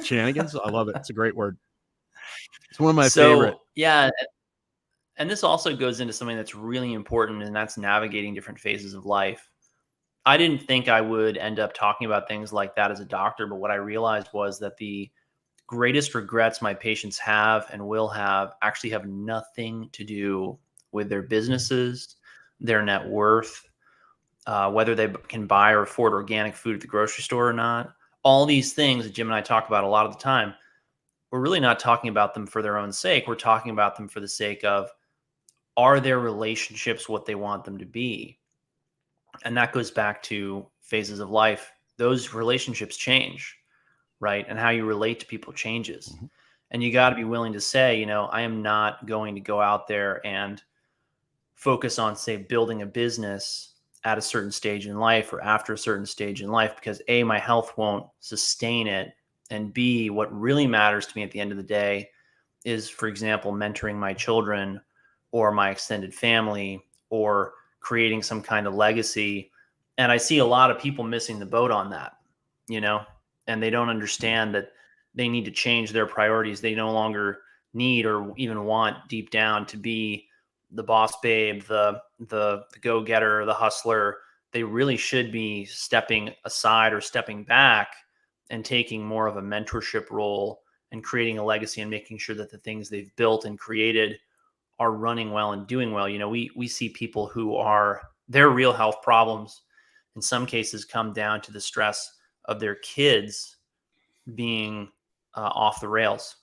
shenanigans 0.02 0.54
i 0.56 0.70
love 0.70 0.88
it 0.88 0.96
it's 0.96 1.10
a 1.10 1.14
great 1.14 1.36
word 1.36 1.58
it's 2.70 2.80
one 2.80 2.90
of 2.90 2.96
my 2.96 3.08
so, 3.08 3.22
favorite 3.22 3.56
Yeah. 3.74 4.10
And 5.18 5.28
this 5.28 5.42
also 5.42 5.74
goes 5.74 6.00
into 6.00 6.12
something 6.12 6.36
that's 6.36 6.54
really 6.54 6.92
important, 6.92 7.42
and 7.42 7.54
that's 7.54 7.76
navigating 7.76 8.34
different 8.34 8.58
phases 8.58 8.94
of 8.94 9.04
life. 9.04 9.50
I 10.24 10.36
didn't 10.36 10.62
think 10.62 10.88
I 10.88 11.00
would 11.00 11.36
end 11.36 11.58
up 11.58 11.72
talking 11.74 12.06
about 12.06 12.28
things 12.28 12.52
like 12.52 12.76
that 12.76 12.90
as 12.90 13.00
a 13.00 13.04
doctor, 13.04 13.46
but 13.46 13.56
what 13.56 13.70
I 13.70 13.76
realized 13.76 14.28
was 14.32 14.58
that 14.60 14.76
the 14.76 15.10
greatest 15.66 16.14
regrets 16.14 16.62
my 16.62 16.72
patients 16.72 17.18
have 17.18 17.66
and 17.72 17.86
will 17.86 18.08
have 18.08 18.52
actually 18.62 18.90
have 18.90 19.06
nothing 19.06 19.88
to 19.92 20.04
do 20.04 20.58
with 20.92 21.08
their 21.08 21.22
businesses, 21.22 22.16
their 22.60 22.82
net 22.82 23.06
worth, 23.06 23.68
uh, 24.46 24.70
whether 24.70 24.94
they 24.94 25.08
can 25.28 25.46
buy 25.46 25.72
or 25.72 25.82
afford 25.82 26.12
organic 26.12 26.54
food 26.54 26.74
at 26.74 26.80
the 26.80 26.86
grocery 26.86 27.22
store 27.22 27.48
or 27.48 27.52
not. 27.52 27.92
All 28.22 28.46
these 28.46 28.72
things 28.72 29.04
that 29.04 29.14
Jim 29.14 29.28
and 29.28 29.34
I 29.34 29.40
talk 29.40 29.68
about 29.68 29.84
a 29.84 29.88
lot 29.88 30.06
of 30.06 30.12
the 30.12 30.22
time, 30.22 30.54
we're 31.30 31.40
really 31.40 31.60
not 31.60 31.78
talking 31.78 32.08
about 32.08 32.34
them 32.34 32.46
for 32.46 32.62
their 32.62 32.78
own 32.78 32.92
sake. 32.92 33.26
We're 33.26 33.34
talking 33.34 33.72
about 33.72 33.96
them 33.96 34.08
for 34.08 34.20
the 34.20 34.28
sake 34.28 34.64
of 34.64 34.90
are 35.78 36.00
their 36.00 36.18
relationships 36.18 37.08
what 37.08 37.24
they 37.24 37.36
want 37.36 37.64
them 37.64 37.78
to 37.78 37.86
be? 37.86 38.38
And 39.44 39.56
that 39.56 39.72
goes 39.72 39.92
back 39.92 40.22
to 40.24 40.66
phases 40.82 41.20
of 41.20 41.30
life. 41.30 41.72
Those 41.96 42.34
relationships 42.34 42.96
change, 42.96 43.56
right? 44.18 44.44
And 44.48 44.58
how 44.58 44.70
you 44.70 44.84
relate 44.84 45.20
to 45.20 45.26
people 45.26 45.52
changes. 45.52 46.08
Mhm. 46.08 46.28
And 46.72 46.82
you 46.82 46.92
got 46.92 47.10
to 47.10 47.16
be 47.16 47.24
willing 47.24 47.52
to 47.52 47.60
say, 47.60 47.98
you 47.98 48.06
know, 48.06 48.26
I 48.26 48.40
am 48.40 48.60
not 48.60 49.06
going 49.06 49.36
to 49.36 49.40
go 49.40 49.60
out 49.60 49.86
there 49.86 50.20
and 50.26 50.60
focus 51.54 51.98
on, 51.98 52.16
say, 52.16 52.36
building 52.36 52.82
a 52.82 52.86
business 52.86 53.74
at 54.04 54.18
a 54.18 54.22
certain 54.22 54.52
stage 54.52 54.86
in 54.86 54.98
life 54.98 55.32
or 55.32 55.40
after 55.40 55.72
a 55.72 55.78
certain 55.78 56.06
stage 56.06 56.42
in 56.42 56.50
life 56.50 56.74
because 56.74 57.00
A, 57.06 57.22
my 57.22 57.38
health 57.38 57.78
won't 57.78 58.06
sustain 58.18 58.88
it. 58.88 59.12
And 59.50 59.72
B, 59.72 60.10
what 60.10 60.32
really 60.36 60.66
matters 60.66 61.06
to 61.06 61.16
me 61.16 61.22
at 61.22 61.30
the 61.30 61.40
end 61.40 61.52
of 61.52 61.56
the 61.56 61.62
day 61.62 62.10
is, 62.64 62.90
for 62.90 63.06
example, 63.06 63.52
mentoring 63.52 63.96
my 63.96 64.12
children 64.12 64.80
or 65.30 65.52
my 65.52 65.70
extended 65.70 66.14
family 66.14 66.82
or 67.10 67.54
creating 67.80 68.22
some 68.22 68.42
kind 68.42 68.66
of 68.66 68.74
legacy. 68.74 69.50
And 69.96 70.12
I 70.12 70.16
see 70.16 70.38
a 70.38 70.44
lot 70.44 70.70
of 70.70 70.78
people 70.78 71.04
missing 71.04 71.38
the 71.38 71.46
boat 71.46 71.70
on 71.70 71.90
that, 71.90 72.12
you 72.68 72.80
know, 72.80 73.02
and 73.46 73.62
they 73.62 73.70
don't 73.70 73.88
understand 73.88 74.54
that 74.54 74.72
they 75.14 75.28
need 75.28 75.44
to 75.44 75.50
change 75.50 75.92
their 75.92 76.06
priorities. 76.06 76.60
They 76.60 76.74
no 76.74 76.92
longer 76.92 77.40
need 77.74 78.06
or 78.06 78.32
even 78.36 78.64
want 78.64 78.96
deep 79.08 79.30
down 79.30 79.66
to 79.66 79.76
be 79.76 80.26
the 80.70 80.82
boss 80.82 81.14
babe, 81.22 81.62
the 81.64 82.00
the, 82.18 82.64
the 82.72 82.78
go 82.80 83.02
getter, 83.02 83.44
the 83.44 83.54
hustler, 83.54 84.18
they 84.52 84.62
really 84.62 84.96
should 84.96 85.30
be 85.30 85.64
stepping 85.64 86.30
aside 86.44 86.92
or 86.92 87.00
stepping 87.00 87.44
back 87.44 87.94
and 88.50 88.64
taking 88.64 89.04
more 89.04 89.26
of 89.26 89.36
a 89.36 89.42
mentorship 89.42 90.10
role 90.10 90.62
and 90.90 91.04
creating 91.04 91.38
a 91.38 91.44
legacy 91.44 91.82
and 91.82 91.90
making 91.90 92.16
sure 92.16 92.34
that 92.34 92.50
the 92.50 92.58
things 92.58 92.88
they've 92.88 93.14
built 93.16 93.44
and 93.44 93.58
created 93.58 94.18
are 94.78 94.92
running 94.92 95.32
well 95.32 95.52
and 95.52 95.66
doing 95.66 95.92
well. 95.92 96.08
You 96.08 96.18
know, 96.18 96.28
we 96.28 96.50
we 96.56 96.68
see 96.68 96.88
people 96.88 97.26
who 97.26 97.56
are 97.56 98.02
their 98.28 98.50
real 98.50 98.72
health 98.72 99.02
problems 99.02 99.62
in 100.16 100.22
some 100.22 100.46
cases 100.46 100.84
come 100.84 101.12
down 101.12 101.40
to 101.42 101.52
the 101.52 101.60
stress 101.60 102.16
of 102.46 102.60
their 102.60 102.76
kids 102.76 103.56
being 104.34 104.88
uh, 105.36 105.50
off 105.54 105.80
the 105.80 105.88
rails, 105.88 106.36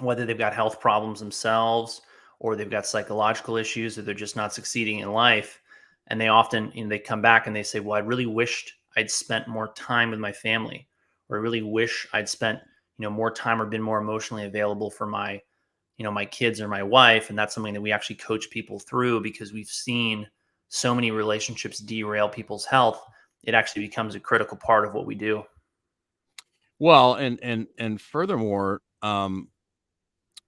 whether 0.00 0.24
they've 0.24 0.38
got 0.38 0.54
health 0.54 0.80
problems 0.80 1.20
themselves 1.20 2.02
or 2.40 2.56
they've 2.56 2.70
got 2.70 2.86
psychological 2.86 3.56
issues 3.56 3.96
or 3.96 4.02
they're 4.02 4.14
just 4.14 4.36
not 4.36 4.52
succeeding 4.52 4.98
in 4.98 5.12
life. 5.12 5.60
And 6.08 6.20
they 6.20 6.28
often, 6.28 6.70
you 6.74 6.84
know, 6.84 6.90
they 6.90 6.98
come 6.98 7.22
back 7.22 7.46
and 7.46 7.56
they 7.56 7.62
say, 7.62 7.80
well, 7.80 7.96
I 7.96 8.00
really 8.00 8.26
wished 8.26 8.74
I'd 8.96 9.10
spent 9.10 9.48
more 9.48 9.72
time 9.72 10.10
with 10.10 10.20
my 10.20 10.32
family, 10.32 10.88
or 11.28 11.38
I 11.38 11.40
really 11.40 11.62
wish 11.62 12.06
I'd 12.12 12.28
spent, 12.28 12.60
you 12.98 13.04
know, 13.04 13.10
more 13.10 13.30
time 13.30 13.60
or 13.60 13.66
been 13.66 13.82
more 13.82 13.98
emotionally 13.98 14.44
available 14.44 14.90
for 14.90 15.06
my, 15.06 15.40
you 15.96 16.04
know, 16.04 16.10
my 16.10 16.26
kids 16.26 16.60
or 16.60 16.68
my 16.68 16.82
wife. 16.82 17.30
And 17.30 17.38
that's 17.38 17.54
something 17.54 17.74
that 17.74 17.80
we 17.80 17.92
actually 17.92 18.16
coach 18.16 18.50
people 18.50 18.78
through 18.78 19.20
because 19.20 19.52
we've 19.52 19.68
seen 19.68 20.26
so 20.68 20.94
many 20.94 21.10
relationships 21.10 21.78
derail 21.78 22.28
people's 22.28 22.64
health. 22.64 23.00
It 23.44 23.54
actually 23.54 23.82
becomes 23.86 24.14
a 24.14 24.20
critical 24.20 24.56
part 24.56 24.86
of 24.86 24.94
what 24.94 25.06
we 25.06 25.14
do. 25.14 25.44
Well, 26.78 27.14
and 27.14 27.38
and 27.42 27.66
and 27.78 28.00
furthermore, 28.00 28.80
um, 29.02 29.48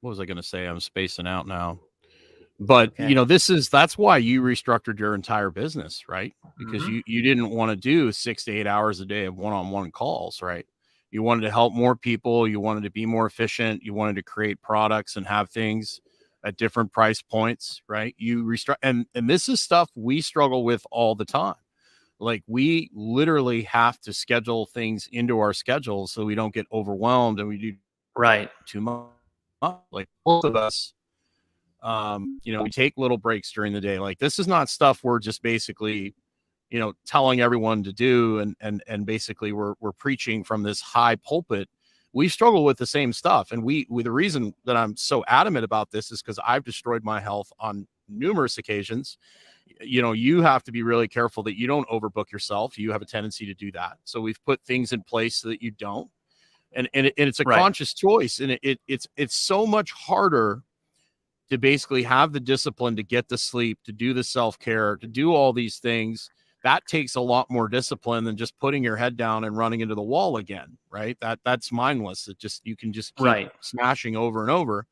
what 0.00 0.10
was 0.10 0.20
I 0.20 0.24
going 0.24 0.36
to 0.36 0.42
say? 0.42 0.66
I'm 0.66 0.80
spacing 0.80 1.26
out 1.26 1.46
now. 1.46 1.80
But 2.58 2.92
Okay. 2.92 3.08
you 3.08 3.14
know, 3.14 3.24
this 3.24 3.50
is 3.50 3.68
that's 3.68 3.96
why 3.98 4.16
you 4.18 4.42
restructured 4.42 4.98
your 4.98 5.14
entire 5.14 5.50
business, 5.50 6.08
right? 6.08 6.34
Because 6.58 6.84
Mhm. 6.84 6.88
you 6.88 7.02
you 7.06 7.22
didn't 7.22 7.50
want 7.50 7.70
to 7.70 7.76
do 7.76 8.10
six 8.12 8.44
to 8.44 8.52
eight 8.52 8.66
hours 8.66 9.00
a 9.00 9.06
day 9.06 9.26
of 9.26 9.36
one-on-one 9.36 9.92
calls, 9.92 10.42
right? 10.42 10.66
You 11.16 11.22
wanted 11.22 11.46
to 11.46 11.50
help 11.50 11.72
more 11.72 11.96
people. 11.96 12.46
You 12.46 12.60
wanted 12.60 12.82
to 12.82 12.90
be 12.90 13.06
more 13.06 13.24
efficient. 13.24 13.82
You 13.82 13.94
wanted 13.94 14.16
to 14.16 14.22
create 14.22 14.60
products 14.60 15.16
and 15.16 15.26
have 15.26 15.48
things 15.48 15.98
at 16.44 16.58
different 16.58 16.92
price 16.92 17.22
points, 17.22 17.80
right? 17.88 18.14
You 18.18 18.44
restructure, 18.44 18.76
and 18.82 19.06
and 19.14 19.30
this 19.30 19.48
is 19.48 19.62
stuff 19.62 19.88
we 19.94 20.20
struggle 20.20 20.62
with 20.62 20.86
all 20.90 21.14
the 21.14 21.24
time. 21.24 21.54
Like 22.18 22.42
we 22.46 22.90
literally 22.92 23.62
have 23.62 23.98
to 24.02 24.12
schedule 24.12 24.66
things 24.66 25.08
into 25.10 25.38
our 25.38 25.54
schedules 25.54 26.12
so 26.12 26.26
we 26.26 26.34
don't 26.34 26.52
get 26.52 26.66
overwhelmed 26.70 27.40
and 27.40 27.48
we 27.48 27.56
do 27.56 27.76
Right. 28.14 28.50
too 28.66 28.82
much. 28.82 29.06
Like 29.90 30.08
both 30.22 30.44
of 30.44 30.54
us, 30.54 30.92
um, 31.82 32.40
you 32.44 32.52
know, 32.52 32.62
we 32.62 32.68
take 32.68 32.92
little 32.98 33.16
breaks 33.16 33.50
during 33.52 33.72
the 33.72 33.80
day. 33.80 33.98
Like 33.98 34.18
this 34.18 34.38
is 34.38 34.46
not 34.46 34.68
stuff 34.68 35.02
we're 35.02 35.18
just 35.18 35.42
basically, 35.42 36.14
you 36.70 36.78
know, 36.78 36.92
telling 37.06 37.40
everyone 37.40 37.82
to 37.84 37.92
do, 37.92 38.38
and 38.40 38.56
and 38.60 38.82
and 38.86 39.06
basically 39.06 39.52
we're 39.52 39.74
we're 39.80 39.92
preaching 39.92 40.44
from 40.44 40.62
this 40.62 40.80
high 40.80 41.16
pulpit. 41.16 41.68
We 42.12 42.28
struggle 42.28 42.64
with 42.64 42.78
the 42.78 42.86
same 42.86 43.12
stuff, 43.12 43.52
and 43.52 43.62
we, 43.62 43.86
we 43.90 44.02
the 44.02 44.10
reason 44.12 44.54
that 44.64 44.76
I'm 44.76 44.96
so 44.96 45.24
adamant 45.28 45.64
about 45.64 45.90
this 45.90 46.10
is 46.10 46.22
because 46.22 46.38
I've 46.46 46.64
destroyed 46.64 47.04
my 47.04 47.20
health 47.20 47.52
on 47.60 47.86
numerous 48.08 48.58
occasions. 48.58 49.18
You 49.80 50.00
know, 50.02 50.12
you 50.12 50.42
have 50.42 50.62
to 50.64 50.72
be 50.72 50.82
really 50.82 51.08
careful 51.08 51.42
that 51.44 51.58
you 51.58 51.66
don't 51.66 51.88
overbook 51.88 52.30
yourself. 52.32 52.78
You 52.78 52.92
have 52.92 53.02
a 53.02 53.06
tendency 53.06 53.46
to 53.46 53.54
do 53.54 53.70
that. 53.72 53.98
So 54.04 54.20
we've 54.20 54.42
put 54.44 54.62
things 54.62 54.92
in 54.92 55.02
place 55.02 55.36
so 55.36 55.48
that 55.48 55.60
you 55.62 55.72
don't 55.72 56.10
and 56.72 56.88
and, 56.94 57.06
it, 57.06 57.14
and 57.18 57.28
it's 57.28 57.40
a 57.40 57.44
Right. 57.44 57.56
conscious 57.56 57.94
choice 57.94 58.40
and 58.40 58.52
it, 58.52 58.60
it 58.62 58.80
it's 58.86 59.06
it's 59.16 59.36
so 59.36 59.66
much 59.66 59.92
harder 59.92 60.62
to 61.50 61.58
basically 61.58 62.02
have 62.02 62.32
the 62.32 62.40
discipline 62.40 62.96
to 62.96 63.02
get 63.02 63.28
the 63.28 63.38
sleep 63.38 63.78
to 63.84 63.92
do 63.92 64.12
the 64.12 64.24
self-care 64.24 64.96
to 64.96 65.06
do 65.06 65.32
all 65.34 65.52
these 65.52 65.78
things 65.78 66.30
that 66.66 66.86
takes 66.86 67.16
a 67.16 67.20
lot 67.22 67.50
more 67.50 67.68
discipline 67.68 68.24
than 68.24 68.36
just 68.36 68.58
putting 68.58 68.84
your 68.84 68.96
head 68.96 69.16
down 69.16 69.44
and 69.44 69.56
running 69.56 69.80
into 69.80 69.94
the 69.94 70.02
wall 70.02 70.36
again 70.38 70.78
right? 70.90 71.18
That 71.20 71.40
that's 71.44 71.72
mindless. 71.72 72.28
It 72.28 72.38
just 72.38 72.66
you 72.66 72.76
can 72.76 72.92
just 72.92 73.14
keep 73.16 73.38
Right. 73.38 73.52
smashing 73.60 74.16
over 74.16 74.42
and 74.42 74.50
over. 74.50 74.86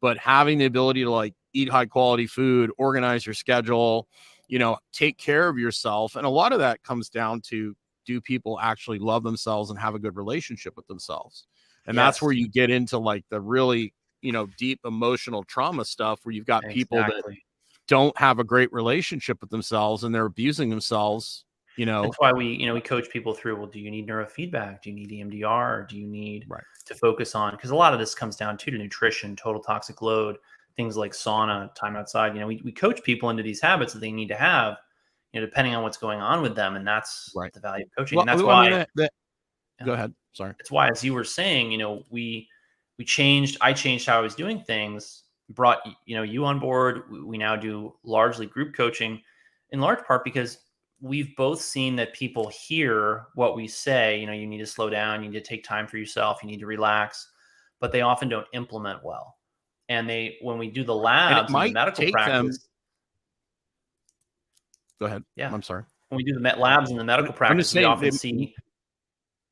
But 0.00 0.18
having 0.18 0.58
the 0.58 0.66
ability 0.66 1.04
to 1.04 1.10
like 1.10 1.34
eat 1.54 1.68
high 1.70 1.86
quality 1.86 2.26
food 2.26 2.70
organize 2.78 3.26
your 3.26 3.34
schedule 3.34 4.08
you 4.48 4.58
know 4.58 4.78
take 4.92 5.18
care 5.18 5.48
of 5.48 5.58
yourself 5.58 6.16
and 6.16 6.26
a 6.26 6.30
lot 6.30 6.52
of 6.52 6.58
that 6.60 6.82
comes 6.82 7.08
down 7.08 7.40
to 7.40 7.74
do 8.06 8.20
people 8.20 8.60
actually 8.60 8.98
love 8.98 9.22
themselves 9.24 9.70
and 9.70 9.78
have 9.78 9.94
a 9.94 9.98
good 9.98 10.16
relationship 10.16 10.76
with 10.76 10.86
themselves? 10.88 11.46
And 11.86 11.96
that's 11.98 12.20
where 12.22 12.32
you 12.32 12.48
get 12.48 12.70
into 12.70 12.98
like 12.98 13.24
the 13.30 13.40
really 13.40 13.94
you 14.22 14.32
know 14.32 14.46
deep 14.58 14.80
emotional 14.84 15.44
trauma 15.44 15.84
stuff 15.84 16.20
where 16.24 16.32
you've 16.34 16.46
got 16.46 16.68
people 16.68 17.04
that 17.04 17.24
Exactly. 17.24 17.44
Don't 17.88 18.16
have 18.18 18.38
a 18.38 18.44
great 18.44 18.72
relationship 18.72 19.40
with 19.40 19.50
themselves 19.50 20.04
and 20.04 20.14
they're 20.14 20.26
abusing 20.26 20.70
themselves 20.70 21.44
you 21.76 21.86
know 21.86 22.02
That's 22.02 22.20
why 22.20 22.32
we, 22.32 22.46
you 22.54 22.66
know, 22.66 22.74
we 22.74 22.80
coach 22.80 23.10
people 23.10 23.34
through. 23.34 23.56
Well, 23.56 23.66
do 23.66 23.80
you 23.80 23.90
need 23.90 24.06
neurofeedback? 24.06 24.82
Do 24.82 24.90
you 24.90 24.94
need 24.94 25.10
EMDR? 25.10 25.88
Do 25.88 25.98
you 25.98 26.06
need 26.06 26.44
Right. 26.48 26.62
to 26.86 26.94
focus 26.94 27.34
on? 27.34 27.50
Because 27.50 27.70
a 27.70 27.74
lot 27.74 27.92
of 27.92 27.98
this 27.98 28.14
comes 28.14 28.36
down 28.36 28.56
too 28.56 28.70
to 28.70 28.78
nutrition, 28.78 29.34
total 29.34 29.60
toxic 29.60 30.00
load, 30.00 30.36
things 30.76 30.96
like 30.96 31.10
sauna, 31.10 31.74
time 31.74 31.96
outside. 31.96 32.32
You 32.34 32.38
know, 32.42 32.46
we, 32.46 32.62
we 32.64 32.70
coach 32.70 33.02
people 33.02 33.28
into 33.30 33.42
these 33.42 33.60
habits 33.60 33.92
that 33.92 33.98
they 33.98 34.12
need 34.12 34.28
to 34.28 34.36
have, 34.36 34.76
you 35.32 35.40
know, 35.40 35.46
depending 35.46 35.74
on 35.74 35.82
what's 35.82 35.96
going 35.96 36.20
on 36.20 36.42
with 36.42 36.54
them, 36.54 36.76
and 36.76 36.86
that's 36.86 37.32
Right. 37.34 37.52
the 37.52 37.58
value 37.58 37.86
of 37.86 37.90
coaching. 37.98 38.18
Well, 38.18 38.22
and 38.22 38.28
that's 38.28 38.42
well, 38.46 38.54
I 38.54 38.62
why 38.62 38.68
mean, 38.70 38.78
that- 38.78 38.90
that- 38.94 39.12
go 39.84 39.94
ahead 39.94 40.14
sorry 40.32 40.54
that's 40.56 40.70
why, 40.70 40.90
as 40.90 41.02
you 41.02 41.12
were 41.12 41.24
saying, 41.24 41.72
you 41.72 41.78
know, 41.78 42.04
we 42.08 42.48
we 42.98 43.04
changed. 43.04 43.58
I 43.60 43.72
changed 43.72 44.06
how 44.06 44.18
I 44.18 44.20
was 44.20 44.36
doing 44.36 44.60
things. 44.60 45.23
Brought 45.50 45.80
you 46.06 46.16
know 46.16 46.22
you 46.22 46.44
on 46.46 46.58
board. 46.58 47.02
We, 47.10 47.36
now 47.36 47.54
do 47.56 47.94
largely 48.02 48.46
group 48.46 48.74
coaching, 48.74 49.20
in 49.70 49.80
large 49.80 50.02
part 50.06 50.24
because 50.24 50.58
we've 51.00 51.36
both 51.36 51.60
seen 51.60 51.96
that 51.96 52.14
people 52.14 52.48
hear 52.48 53.26
what 53.34 53.54
we 53.54 53.68
say. 53.68 54.18
You 54.18 54.26
know, 54.26 54.32
you 54.32 54.46
need 54.46 54.58
to 54.58 54.66
slow 54.66 54.88
down. 54.88 55.22
You 55.22 55.28
need 55.30 55.38
to 55.42 55.48
take 55.48 55.62
time 55.62 55.86
for 55.86 55.98
yourself. 55.98 56.38
You 56.42 56.48
need 56.48 56.60
to 56.60 56.66
relax, 56.66 57.30
but 57.78 57.92
they 57.92 58.00
often 58.00 58.28
don't 58.30 58.46
implement 58.54 59.04
well. 59.04 59.36
And 59.90 60.08
they 60.08 60.38
when 60.40 60.56
we 60.56 60.70
do 60.70 60.82
the 60.82 60.94
labs, 60.94 61.40
and 61.40 61.48
the 61.48 61.52
might 61.52 61.72
medical 61.74 62.04
take 62.04 62.14
them- 62.14 62.22
practice. 62.46 62.68
go 65.00 65.06
ahead 65.06 65.24
Yeah. 65.36 65.52
i'm 65.52 65.62
sorry 65.62 65.84
when 66.08 66.16
we 66.18 66.24
do 66.24 66.32
the 66.32 66.40
met 66.40 66.58
labs 66.60 66.90
in 66.90 66.96
the 66.96 67.04
medical 67.04 67.32
practice, 67.32 67.74
we 67.74 67.82
often 67.84 68.04
they- 68.04 68.10
see, 68.16 68.54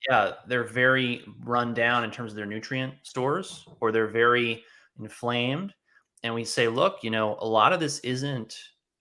yeah, 0.08 0.34
they're 0.46 0.64
very 0.64 1.24
run 1.44 1.74
down 1.74 2.04
in 2.04 2.10
terms 2.10 2.32
of 2.32 2.36
their 2.36 2.46
nutrient 2.46 2.94
stores, 3.02 3.66
or 3.80 3.90
they're 3.92 4.06
very 4.06 4.62
inflamed. 5.00 5.74
And 6.22 6.34
we 6.34 6.44
say, 6.44 6.68
look, 6.68 6.98
you 7.02 7.10
know, 7.10 7.36
a 7.40 7.46
lot 7.46 7.72
of 7.72 7.80
this 7.80 7.98
isn't 8.00 8.56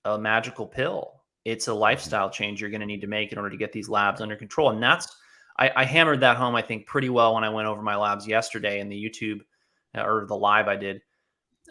a 0.05 0.17
magical 0.17 0.65
pill. 0.65 1.21
It's 1.45 1.67
a 1.67 1.73
lifestyle 1.73 2.29
change 2.29 2.61
you're 2.61 2.69
going 2.69 2.81
to 2.81 2.87
need 2.87 3.01
to 3.01 3.07
make 3.07 3.31
in 3.31 3.37
order 3.37 3.49
to 3.49 3.57
get 3.57 3.71
these 3.71 3.89
labs 3.89 4.21
under 4.21 4.35
control. 4.35 4.71
And 4.71 4.81
that's, 4.81 5.15
I, 5.59 5.71
I 5.75 5.83
hammered 5.85 6.19
that 6.21 6.37
home, 6.37 6.55
I 6.55 6.61
think, 6.61 6.85
pretty 6.87 7.09
well 7.09 7.35
when 7.35 7.43
I 7.43 7.49
went 7.49 7.67
over 7.67 7.81
my 7.81 7.95
labs 7.95 8.27
yesterday 8.27 8.79
in 8.79 8.89
the 8.89 8.95
YouTube 8.95 9.41
uh, 9.95 10.03
or 10.03 10.25
the 10.27 10.35
live 10.35 10.67
I 10.67 10.75
did. 10.75 11.01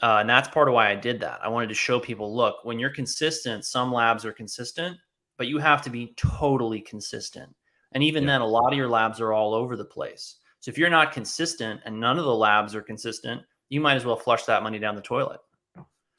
Uh, 0.03 0.19
and 0.21 0.31
that's 0.31 0.49
part 0.49 0.69
of 0.69 0.75
why 0.75 0.91
I 0.91 0.95
did 0.95 1.21
that. 1.21 1.41
I 1.43 1.49
wanted 1.49 1.69
to 1.69 1.75
show 1.75 1.99
people 2.01 2.35
look, 2.35 2.65
when 2.65 2.79
you're 2.79 2.91
consistent, 2.95 3.65
some 3.65 3.93
labs 3.93 4.25
are 4.25 4.33
consistent, 4.33 4.97
but 5.37 5.47
you 5.47 5.59
have 5.59 5.83
to 5.83 5.91
be 5.91 6.15
totally 6.17 6.81
consistent. 6.81 7.55
And 7.93 8.03
even 8.03 8.23
Yeah. 8.23 8.35
then, 8.35 8.41
a 8.41 8.47
lot 8.47 8.73
of 8.73 8.79
your 8.79 8.89
labs 8.89 9.21
are 9.21 9.33
all 9.33 9.53
over 9.53 9.77
the 9.77 9.85
place. 9.85 10.37
So 10.61 10.71
if 10.71 10.79
you're 10.79 10.91
not 10.91 11.13
consistent 11.13 11.81
and 11.85 11.99
none 11.99 12.19
of 12.19 12.25
the 12.25 12.35
labs 12.35 12.75
are 12.75 12.83
consistent, 12.83 13.43
you 13.71 13.81
might 13.81 13.95
as 13.95 14.05
well 14.05 14.17
flush 14.17 14.45
that 14.45 14.63
money 14.63 14.79
down 14.79 14.95
the 14.95 15.01
toilet. 15.01 15.41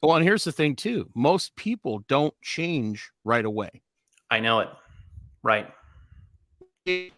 well 0.02 0.16
and 0.16 0.24
here's 0.24 0.44
the 0.44 0.52
thing 0.52 0.74
too 0.74 1.08
most 1.14 1.54
people 1.54 2.04
don't 2.08 2.34
change 2.42 3.10
right 3.24 3.44
away 3.44 3.82
I 4.32 4.40
know 4.40 4.60
it. 4.60 4.70
Right. 5.42 5.68
two, 6.86 7.10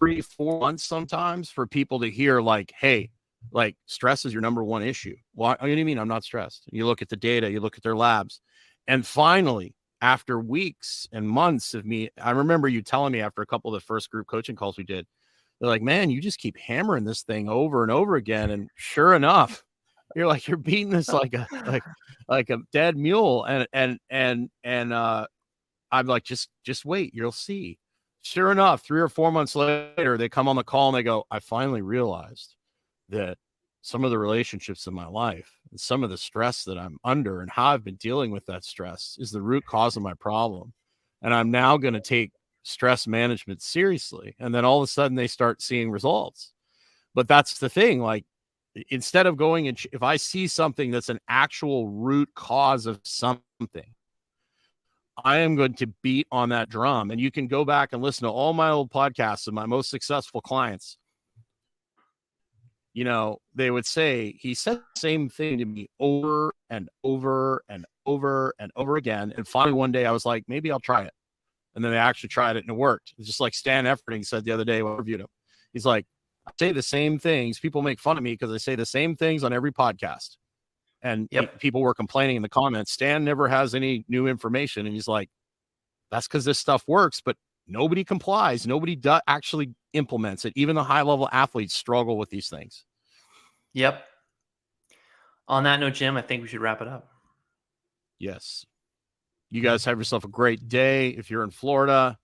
three, 0.00 0.20
four 0.20 0.58
months 0.58 0.82
sometimes 0.82 1.48
for 1.48 1.64
people 1.64 2.00
to 2.00 2.10
hear 2.10 2.40
like, 2.40 2.72
hey, 2.76 3.10
like 3.52 3.76
stress 3.86 4.24
is 4.24 4.32
your 4.32 4.42
number 4.42 4.64
one 4.64 4.82
issue. 4.82 5.14
Why? 5.34 5.56
Well, 5.60 5.68
you 5.68 5.68
know 5.68 5.70
what 5.70 5.74
do 5.76 5.78
you 5.78 5.84
mean 5.84 5.98
I'm 6.00 6.08
not 6.08 6.24
stressed? 6.24 6.64
You 6.72 6.86
look 6.86 7.02
at 7.02 7.08
the 7.08 7.16
data, 7.16 7.52
you 7.52 7.60
look 7.60 7.76
at 7.76 7.84
their 7.84 7.94
labs, 7.94 8.40
and 8.88 9.06
finally, 9.06 9.76
after 10.00 10.40
weeks 10.40 11.06
and 11.12 11.28
months 11.28 11.72
of 11.72 11.86
me, 11.86 12.10
I 12.20 12.32
remember 12.32 12.66
you 12.66 12.82
telling 12.82 13.12
me 13.12 13.20
after 13.20 13.40
a 13.40 13.46
couple 13.46 13.72
of 13.72 13.80
the 13.80 13.86
first 13.86 14.10
group 14.10 14.26
coaching 14.26 14.56
calls 14.56 14.76
we 14.76 14.82
did, 14.82 15.06
they're 15.64 15.72
like, 15.72 15.82
man, 15.82 16.10
you 16.10 16.20
just 16.20 16.38
keep 16.38 16.56
hammering 16.58 17.04
this 17.04 17.22
thing 17.22 17.48
over 17.48 17.82
and 17.82 17.90
over 17.90 18.16
again, 18.16 18.50
and 18.50 18.70
sure 18.76 19.14
enough, 19.14 19.64
you're 20.14 20.26
like 20.26 20.46
you're 20.46 20.56
beating 20.56 20.90
this 20.90 21.08
like 21.08 21.34
a 21.34 21.46
like 21.66 21.82
like 22.28 22.50
a 22.50 22.58
dead 22.72 22.96
mule, 22.96 23.44
and 23.44 23.66
and 23.72 23.98
and 24.10 24.50
and 24.62 24.92
uh, 24.92 25.26
I'm 25.90 26.06
like, 26.06 26.24
just 26.24 26.48
just 26.64 26.84
wait, 26.84 27.14
you'll 27.14 27.32
see 27.32 27.78
sure 28.24 28.50
enough, 28.50 28.82
three 28.82 29.00
or 29.00 29.08
four 29.08 29.30
months 29.30 29.54
later, 29.54 30.16
they 30.16 30.28
come 30.28 30.48
on 30.48 30.56
the 30.56 30.64
call 30.64 30.88
and 30.88 30.96
they 30.96 31.02
go, 31.02 31.24
I 31.30 31.38
finally 31.38 31.82
realized 31.82 32.56
that 33.10 33.36
some 33.82 34.02
of 34.02 34.10
the 34.10 34.18
relationships 34.18 34.86
in 34.86 34.94
my 34.94 35.06
life 35.06 35.52
and 35.70 35.78
some 35.78 36.02
of 36.02 36.10
the 36.10 36.16
stress 36.16 36.64
that 36.64 36.78
I'm 36.78 36.96
under 37.04 37.42
and 37.42 37.50
how 37.50 37.66
I've 37.66 37.84
been 37.84 37.96
dealing 37.96 38.30
with 38.30 38.46
that 38.46 38.64
stress 38.64 39.16
is 39.20 39.30
the 39.30 39.42
root 39.42 39.64
cause 39.66 39.96
of 39.96 40.02
my 40.02 40.14
problem. 40.14 40.72
And 41.20 41.34
I'm 41.34 41.50
now 41.50 41.76
going 41.76 41.94
to 41.94 42.00
take 42.00 42.32
stress 42.64 43.06
management 43.06 43.62
seriously. 43.62 44.34
And 44.40 44.52
then 44.52 44.64
all 44.64 44.78
of 44.78 44.84
a 44.84 44.88
sudden 44.88 45.14
they 45.14 45.28
start 45.28 45.62
seeing 45.62 45.90
results. 45.90 46.52
But 47.14 47.28
that's 47.28 47.58
the 47.58 47.68
thing. 47.68 48.00
Like, 48.00 48.24
Instead 48.90 49.26
of 49.26 49.36
going 49.36 49.68
and 49.68 49.80
if 49.92 50.02
I 50.02 50.16
see 50.16 50.48
something 50.48 50.90
that's 50.90 51.08
an 51.08 51.20
actual 51.28 51.88
root 51.88 52.28
cause 52.34 52.86
of 52.86 53.00
something, 53.04 53.38
I 55.24 55.38
am 55.38 55.54
going 55.54 55.74
to 55.74 55.86
beat 56.02 56.26
on 56.32 56.48
that 56.48 56.70
drum. 56.70 57.12
And 57.12 57.20
you 57.20 57.30
can 57.30 57.46
go 57.46 57.64
back 57.64 57.92
and 57.92 58.02
listen 58.02 58.24
to 58.24 58.32
all 58.32 58.52
my 58.52 58.70
old 58.70 58.90
podcasts 58.90 59.46
of 59.46 59.54
my 59.54 59.64
most 59.64 59.90
successful 59.90 60.40
clients. 60.40 60.98
You 62.94 63.04
know, 63.04 63.38
they 63.54 63.70
would 63.70 63.86
say, 63.86 64.36
he 64.40 64.54
said 64.54 64.78
the 64.78 65.00
same 65.00 65.28
thing 65.28 65.58
to 65.58 65.64
me 65.64 65.88
over 66.00 66.52
and 66.68 66.88
over 67.04 67.62
and 67.68 67.86
over 68.06 68.54
and 68.58 68.72
over 68.74 68.96
again. 68.96 69.32
And 69.36 69.46
finally, 69.46 69.74
one 69.74 69.92
day 69.92 70.04
I 70.04 70.10
was 70.10 70.26
like, 70.26 70.44
maybe 70.48 70.72
I'll 70.72 70.80
try 70.80 71.02
it. 71.04 71.12
And 71.74 71.84
then 71.84 71.90
they 71.92 71.98
actually 71.98 72.28
tried 72.28 72.56
it 72.56 72.60
and 72.60 72.70
it 72.70 72.78
worked. 72.78 73.14
It's 73.18 73.26
just 73.26 73.40
like 73.40 73.54
Stan 73.54 73.84
Efferding 73.84 74.24
said 74.24 74.44
the 74.44 74.52
other 74.52 74.64
day 74.64 74.82
when 74.82 74.92
I 74.92 74.96
reviewed 74.96 75.20
him. 75.20 75.26
He's 75.72 75.84
like, 75.86 76.06
I 76.46 76.52
say 76.58 76.72
the 76.72 76.82
same 76.82 77.18
things. 77.18 77.58
People 77.58 77.82
make 77.82 77.98
fun 77.98 78.16
of 78.16 78.22
me 78.22 78.32
because 78.32 78.52
I 78.52 78.58
say 78.58 78.74
the 78.76 78.86
same 78.86 79.16
things 79.16 79.42
on 79.42 79.52
every 79.52 79.72
podcast. 79.72 80.36
And 81.02 81.28
Yep. 81.32 81.58
people 81.58 81.80
were 81.82 81.94
complaining 81.94 82.36
in 82.36 82.42
the 82.42 82.48
comments. 82.48 82.92
Stan 82.92 83.24
never 83.24 83.48
has 83.48 83.74
any 83.74 84.04
new 84.08 84.26
information. 84.26 84.86
And 84.86 84.94
he's 84.94 85.08
like, 85.08 85.30
that's 86.10 86.28
because 86.28 86.44
this 86.44 86.58
stuff 86.58 86.84
works, 86.86 87.20
but 87.20 87.36
nobody 87.66 88.04
complies. 88.04 88.66
Nobody 88.66 88.94
do- 88.94 89.18
actually 89.26 89.74
implements 89.94 90.44
it. 90.44 90.52
Even 90.54 90.76
the 90.76 90.84
high 90.84 91.02
level 91.02 91.28
athletes 91.32 91.74
struggle 91.74 92.16
with 92.18 92.30
these 92.30 92.48
things. 92.48 92.84
Yep. 93.72 94.04
On 95.48 95.64
that 95.64 95.80
note, 95.80 95.94
Jim, 95.94 96.16
I 96.16 96.22
think 96.22 96.42
we 96.42 96.48
should 96.48 96.60
wrap 96.60 96.80
it 96.80 96.88
up. 96.88 97.08
Yes. 98.18 98.64
You 99.54 99.60
guys 99.60 99.84
have 99.84 99.98
yourself 99.98 100.24
a 100.24 100.28
great 100.28 100.68
day. 100.68 101.10
If 101.10 101.30
you're 101.30 101.44
in 101.44 101.50
Florida, 101.52 102.18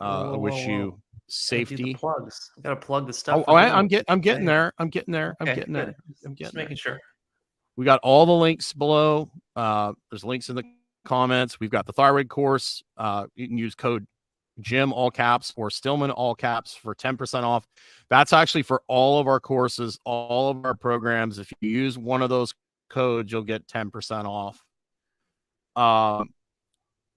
uh, 0.00 0.32
I 0.32 0.36
wish 0.38 0.54
whoa, 0.54 0.60
you 0.60 0.78
whoa. 0.78 0.90
Gotta 0.92 1.00
safety. 1.28 1.92
plugs. 1.92 2.50
I 2.56 2.62
gotta 2.62 2.76
plug 2.76 3.06
the 3.06 3.12
stuff. 3.12 3.44
Oh, 3.46 3.52
oh, 3.52 3.54
I. 3.54 3.68
I'm 3.68 3.86
getting, 3.86 4.06
I'm 4.08 4.20
getting 4.20 4.46
there. 4.46 4.72
I'm 4.78 4.88
getting 4.88 5.12
there. 5.12 5.36
I'm 5.40 5.46
Okay, 5.46 5.56
getting 5.56 5.74
good. 5.74 5.88
there. 5.88 5.94
I'm 6.24 6.34
Just 6.34 6.38
getting 6.38 6.54
there. 6.54 6.64
making 6.64 6.76
sure. 6.78 6.98
We 7.76 7.84
got 7.84 8.00
all 8.02 8.24
the 8.24 8.32
links 8.32 8.72
below. 8.72 9.30
Uh, 9.54 9.92
there's 10.10 10.24
links 10.24 10.48
in 10.48 10.56
the 10.56 10.64
comments. 11.04 11.60
We've 11.60 11.68
got 11.68 11.84
the 11.84 11.92
thyroid 11.92 12.30
course. 12.30 12.82
Uh, 12.96 13.26
you 13.34 13.46
can 13.46 13.58
use 13.58 13.74
code 13.74 14.06
Jim 14.60 14.90
all 14.90 15.10
caps 15.10 15.52
or 15.56 15.68
Stillman 15.68 16.12
all 16.12 16.34
caps 16.34 16.74
for 16.74 16.94
10% 16.94 17.42
off. 17.42 17.66
That's 18.08 18.32
actually 18.32 18.62
for 18.62 18.82
all 18.88 19.18
of 19.20 19.26
our 19.26 19.38
courses, 19.38 19.98
all 20.06 20.48
of 20.48 20.64
our 20.64 20.74
programs. 20.74 21.38
If 21.38 21.52
you 21.60 21.68
use 21.68 21.98
one 21.98 22.22
of 22.22 22.30
those 22.30 22.54
codes, 22.88 23.30
you'll 23.30 23.42
get 23.42 23.66
10% 23.66 24.24
off. 24.24 24.62
Um, 25.76 26.30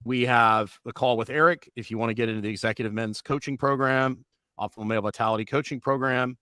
we 0.04 0.24
have 0.26 0.78
the 0.84 0.92
call 0.92 1.16
with 1.16 1.30
Eric 1.30 1.70
if 1.76 1.90
you 1.90 1.98
want 1.98 2.10
to 2.10 2.14
get 2.14 2.28
into 2.28 2.40
the 2.40 2.48
executive 2.48 2.92
men's 2.92 3.20
coaching 3.20 3.56
program, 3.56 4.24
optimal 4.58 4.86
male 4.86 5.02
vitality 5.02 5.44
coaching 5.44 5.80
program. 5.80 6.36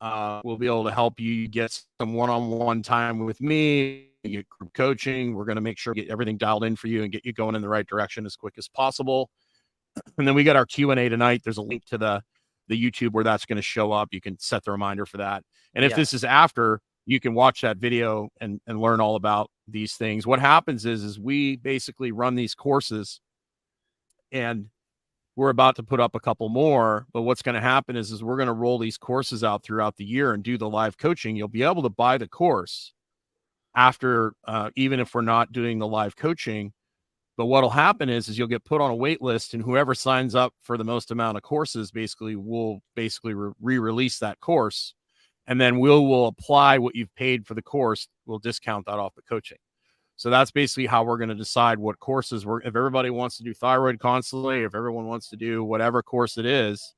Uh, 0.00 0.40
we'll 0.44 0.56
be 0.56 0.66
able 0.66 0.84
to 0.84 0.90
help 0.92 1.20
you 1.20 1.46
get 1.48 1.78
some 2.00 2.14
one-on-one 2.14 2.82
time 2.82 3.18
with 3.18 3.40
me, 3.40 4.08
get 4.24 4.48
group 4.48 4.72
coaching. 4.72 5.34
We're 5.34 5.44
going 5.44 5.56
to 5.56 5.60
make 5.62 5.76
sure 5.78 5.92
get 5.92 6.08
everything 6.08 6.38
dialed 6.38 6.64
in 6.64 6.74
for 6.76 6.86
you 6.86 7.02
and 7.02 7.12
get 7.12 7.26
you 7.26 7.32
going 7.32 7.54
in 7.54 7.60
the 7.60 7.68
right 7.68 7.86
direction 7.86 8.24
as 8.24 8.36
quick 8.36 8.54
as 8.56 8.68
possible. 8.68 9.30
And 10.18 10.26
then 10.26 10.34
we 10.34 10.44
got 10.44 10.54
our 10.56 10.64
Q 10.66 10.92
and 10.92 11.00
A 11.00 11.08
tonight. 11.08 11.42
There's 11.44 11.58
a 11.58 11.62
link 11.62 11.84
to 11.86 11.98
the 11.98 12.22
the 12.68 12.80
YouTube 12.80 13.10
where 13.10 13.24
that's 13.24 13.44
going 13.44 13.56
to 13.56 13.62
show 13.62 13.90
up. 13.90 14.08
You 14.12 14.20
can 14.20 14.38
set 14.38 14.64
the 14.64 14.70
reminder 14.70 15.04
for 15.04 15.16
that. 15.16 15.42
And 15.74 15.84
if 15.84 15.90
Yeah. 15.90 15.96
this 15.96 16.14
is 16.14 16.22
after, 16.22 16.80
you 17.06 17.18
can 17.18 17.34
watch 17.34 17.60
that 17.62 17.76
video 17.78 18.28
and 18.40 18.60
and 18.68 18.80
learn 18.80 19.00
all 19.00 19.16
about 19.16 19.50
these 19.72 19.94
things. 19.94 20.26
What 20.26 20.40
happens 20.40 20.86
is 20.86 21.04
is 21.04 21.18
we 21.18 21.56
basically 21.56 22.12
run 22.12 22.34
these 22.34 22.54
courses 22.54 23.20
and 24.32 24.66
we're 25.36 25.50
about 25.50 25.76
to 25.76 25.82
put 25.82 26.00
up 26.00 26.14
a 26.14 26.20
couple 26.20 26.48
more 26.48 27.06
but 27.12 27.22
what's 27.22 27.42
going 27.42 27.54
to 27.54 27.60
happen 27.60 27.96
is 27.96 28.12
is 28.12 28.22
we're 28.22 28.36
going 28.36 28.46
to 28.46 28.52
roll 28.52 28.78
these 28.78 28.98
courses 28.98 29.42
out 29.42 29.62
throughout 29.62 29.96
the 29.96 30.04
year 30.04 30.32
and 30.32 30.42
do 30.42 30.58
the 30.58 30.68
live 30.68 30.98
coaching. 30.98 31.36
You'll 31.36 31.48
be 31.48 31.62
able 31.62 31.82
to 31.82 31.88
buy 31.88 32.18
the 32.18 32.28
course 32.28 32.92
after 33.74 34.34
uh, 34.44 34.70
even 34.76 35.00
if 35.00 35.14
we're 35.14 35.22
not 35.22 35.52
doing 35.52 35.78
the 35.78 35.86
live 35.86 36.16
coaching. 36.16 36.72
But 37.36 37.46
what'll 37.46 37.70
happen 37.70 38.10
is 38.10 38.28
is 38.28 38.36
you'll 38.36 38.48
get 38.48 38.64
put 38.64 38.82
on 38.82 38.90
a 38.90 38.94
wait 38.94 39.22
list 39.22 39.54
and 39.54 39.62
whoever 39.62 39.94
signs 39.94 40.34
up 40.34 40.52
for 40.60 40.76
the 40.76 40.84
most 40.84 41.10
amount 41.10 41.38
of 41.38 41.42
courses 41.42 41.90
basically 41.90 42.36
will 42.36 42.82
basically 42.94 43.32
re- 43.32 43.52
re-release 43.60 44.18
that 44.18 44.40
course 44.40 44.94
and 45.50 45.60
then 45.60 45.78
we'll 45.78 46.06
will 46.06 46.28
apply 46.28 46.78
what 46.78 46.94
you've 46.94 47.14
paid 47.14 47.46
for 47.46 47.52
the 47.52 47.62
course 47.62 48.08
we'll 48.24 48.38
discount 48.38 48.86
that 48.86 48.98
off 48.98 49.14
the 49.14 49.22
coaching 49.22 49.58
so 50.20 50.28
that's 50.28 50.50
basically 50.50 50.84
how 50.84 51.02
we're 51.02 51.16
going 51.16 51.30
to 51.30 51.34
decide 51.34 51.78
what 51.78 51.98
courses 51.98 52.44
we're. 52.44 52.60
If 52.60 52.76
everybody 52.76 53.08
wants 53.08 53.38
to 53.38 53.42
do 53.42 53.54
thyroid 53.54 53.98
constantly, 53.98 54.64
if 54.64 54.74
everyone 54.74 55.06
wants 55.06 55.30
to 55.30 55.36
do 55.36 55.64
whatever 55.64 56.02
course 56.02 56.36
it 56.36 56.44
is, 56.44 56.94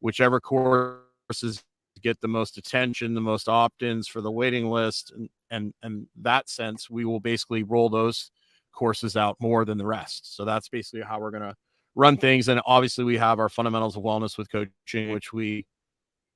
whichever 0.00 0.40
courses 0.40 1.62
get 2.02 2.18
the 2.22 2.28
most 2.28 2.56
attention, 2.56 3.12
the 3.12 3.20
most 3.20 3.50
opt-ins 3.50 4.08
for 4.08 4.22
the 4.22 4.30
waiting 4.30 4.70
list, 4.70 5.12
and 5.14 5.28
and 5.50 5.74
and 5.82 6.06
that 6.22 6.48
sense, 6.48 6.88
we 6.88 7.04
will 7.04 7.20
basically 7.20 7.64
roll 7.64 7.90
those 7.90 8.30
courses 8.72 9.14
out 9.14 9.36
more 9.40 9.66
than 9.66 9.76
the 9.76 9.84
rest. 9.84 10.34
So 10.34 10.46
that's 10.46 10.70
basically 10.70 11.02
how 11.02 11.20
we're 11.20 11.32
going 11.32 11.42
to 11.42 11.54
run 11.94 12.16
things. 12.16 12.48
And 12.48 12.62
obviously, 12.64 13.04
we 13.04 13.18
have 13.18 13.40
our 13.40 13.50
fundamentals 13.50 13.94
of 13.94 14.04
wellness 14.04 14.38
with 14.38 14.50
coaching, 14.50 15.12
which 15.12 15.34
we 15.34 15.66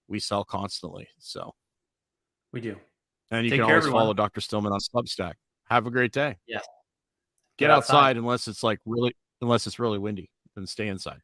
we 0.09 0.19
sell 0.19 0.45
constantly. 0.45 1.09
So 1.19 1.55
We 2.53 2.61
do. 2.61 2.77
and 3.31 3.45
you 3.45 3.51
Take 3.51 3.59
can 3.61 3.65
always 3.69 3.85
everyone. 3.85 4.03
follow 4.03 4.15
Dr. 4.15 4.41
Stillman 4.41 4.73
on 4.73 4.81
Substack. 4.81 5.35
Have 5.71 5.87
a 5.87 5.91
great 5.91 6.13
day. 6.13 6.37
Yes. 6.47 6.63
Get, 7.59 7.67
Get 7.67 7.71
outside. 7.71 7.95
outside. 7.97 8.17
unless 8.17 8.49
it's 8.49 8.63
like 8.63 8.79
really 8.87 9.15
unless 9.43 9.67
it's 9.67 9.79
really 9.79 9.99
windy. 9.99 10.31
Then 10.57 10.67
stay 10.67 10.89
inside. 10.89 11.21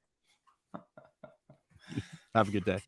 Have 2.34 2.48
a 2.48 2.50
good 2.52 2.64
day. 2.64 2.80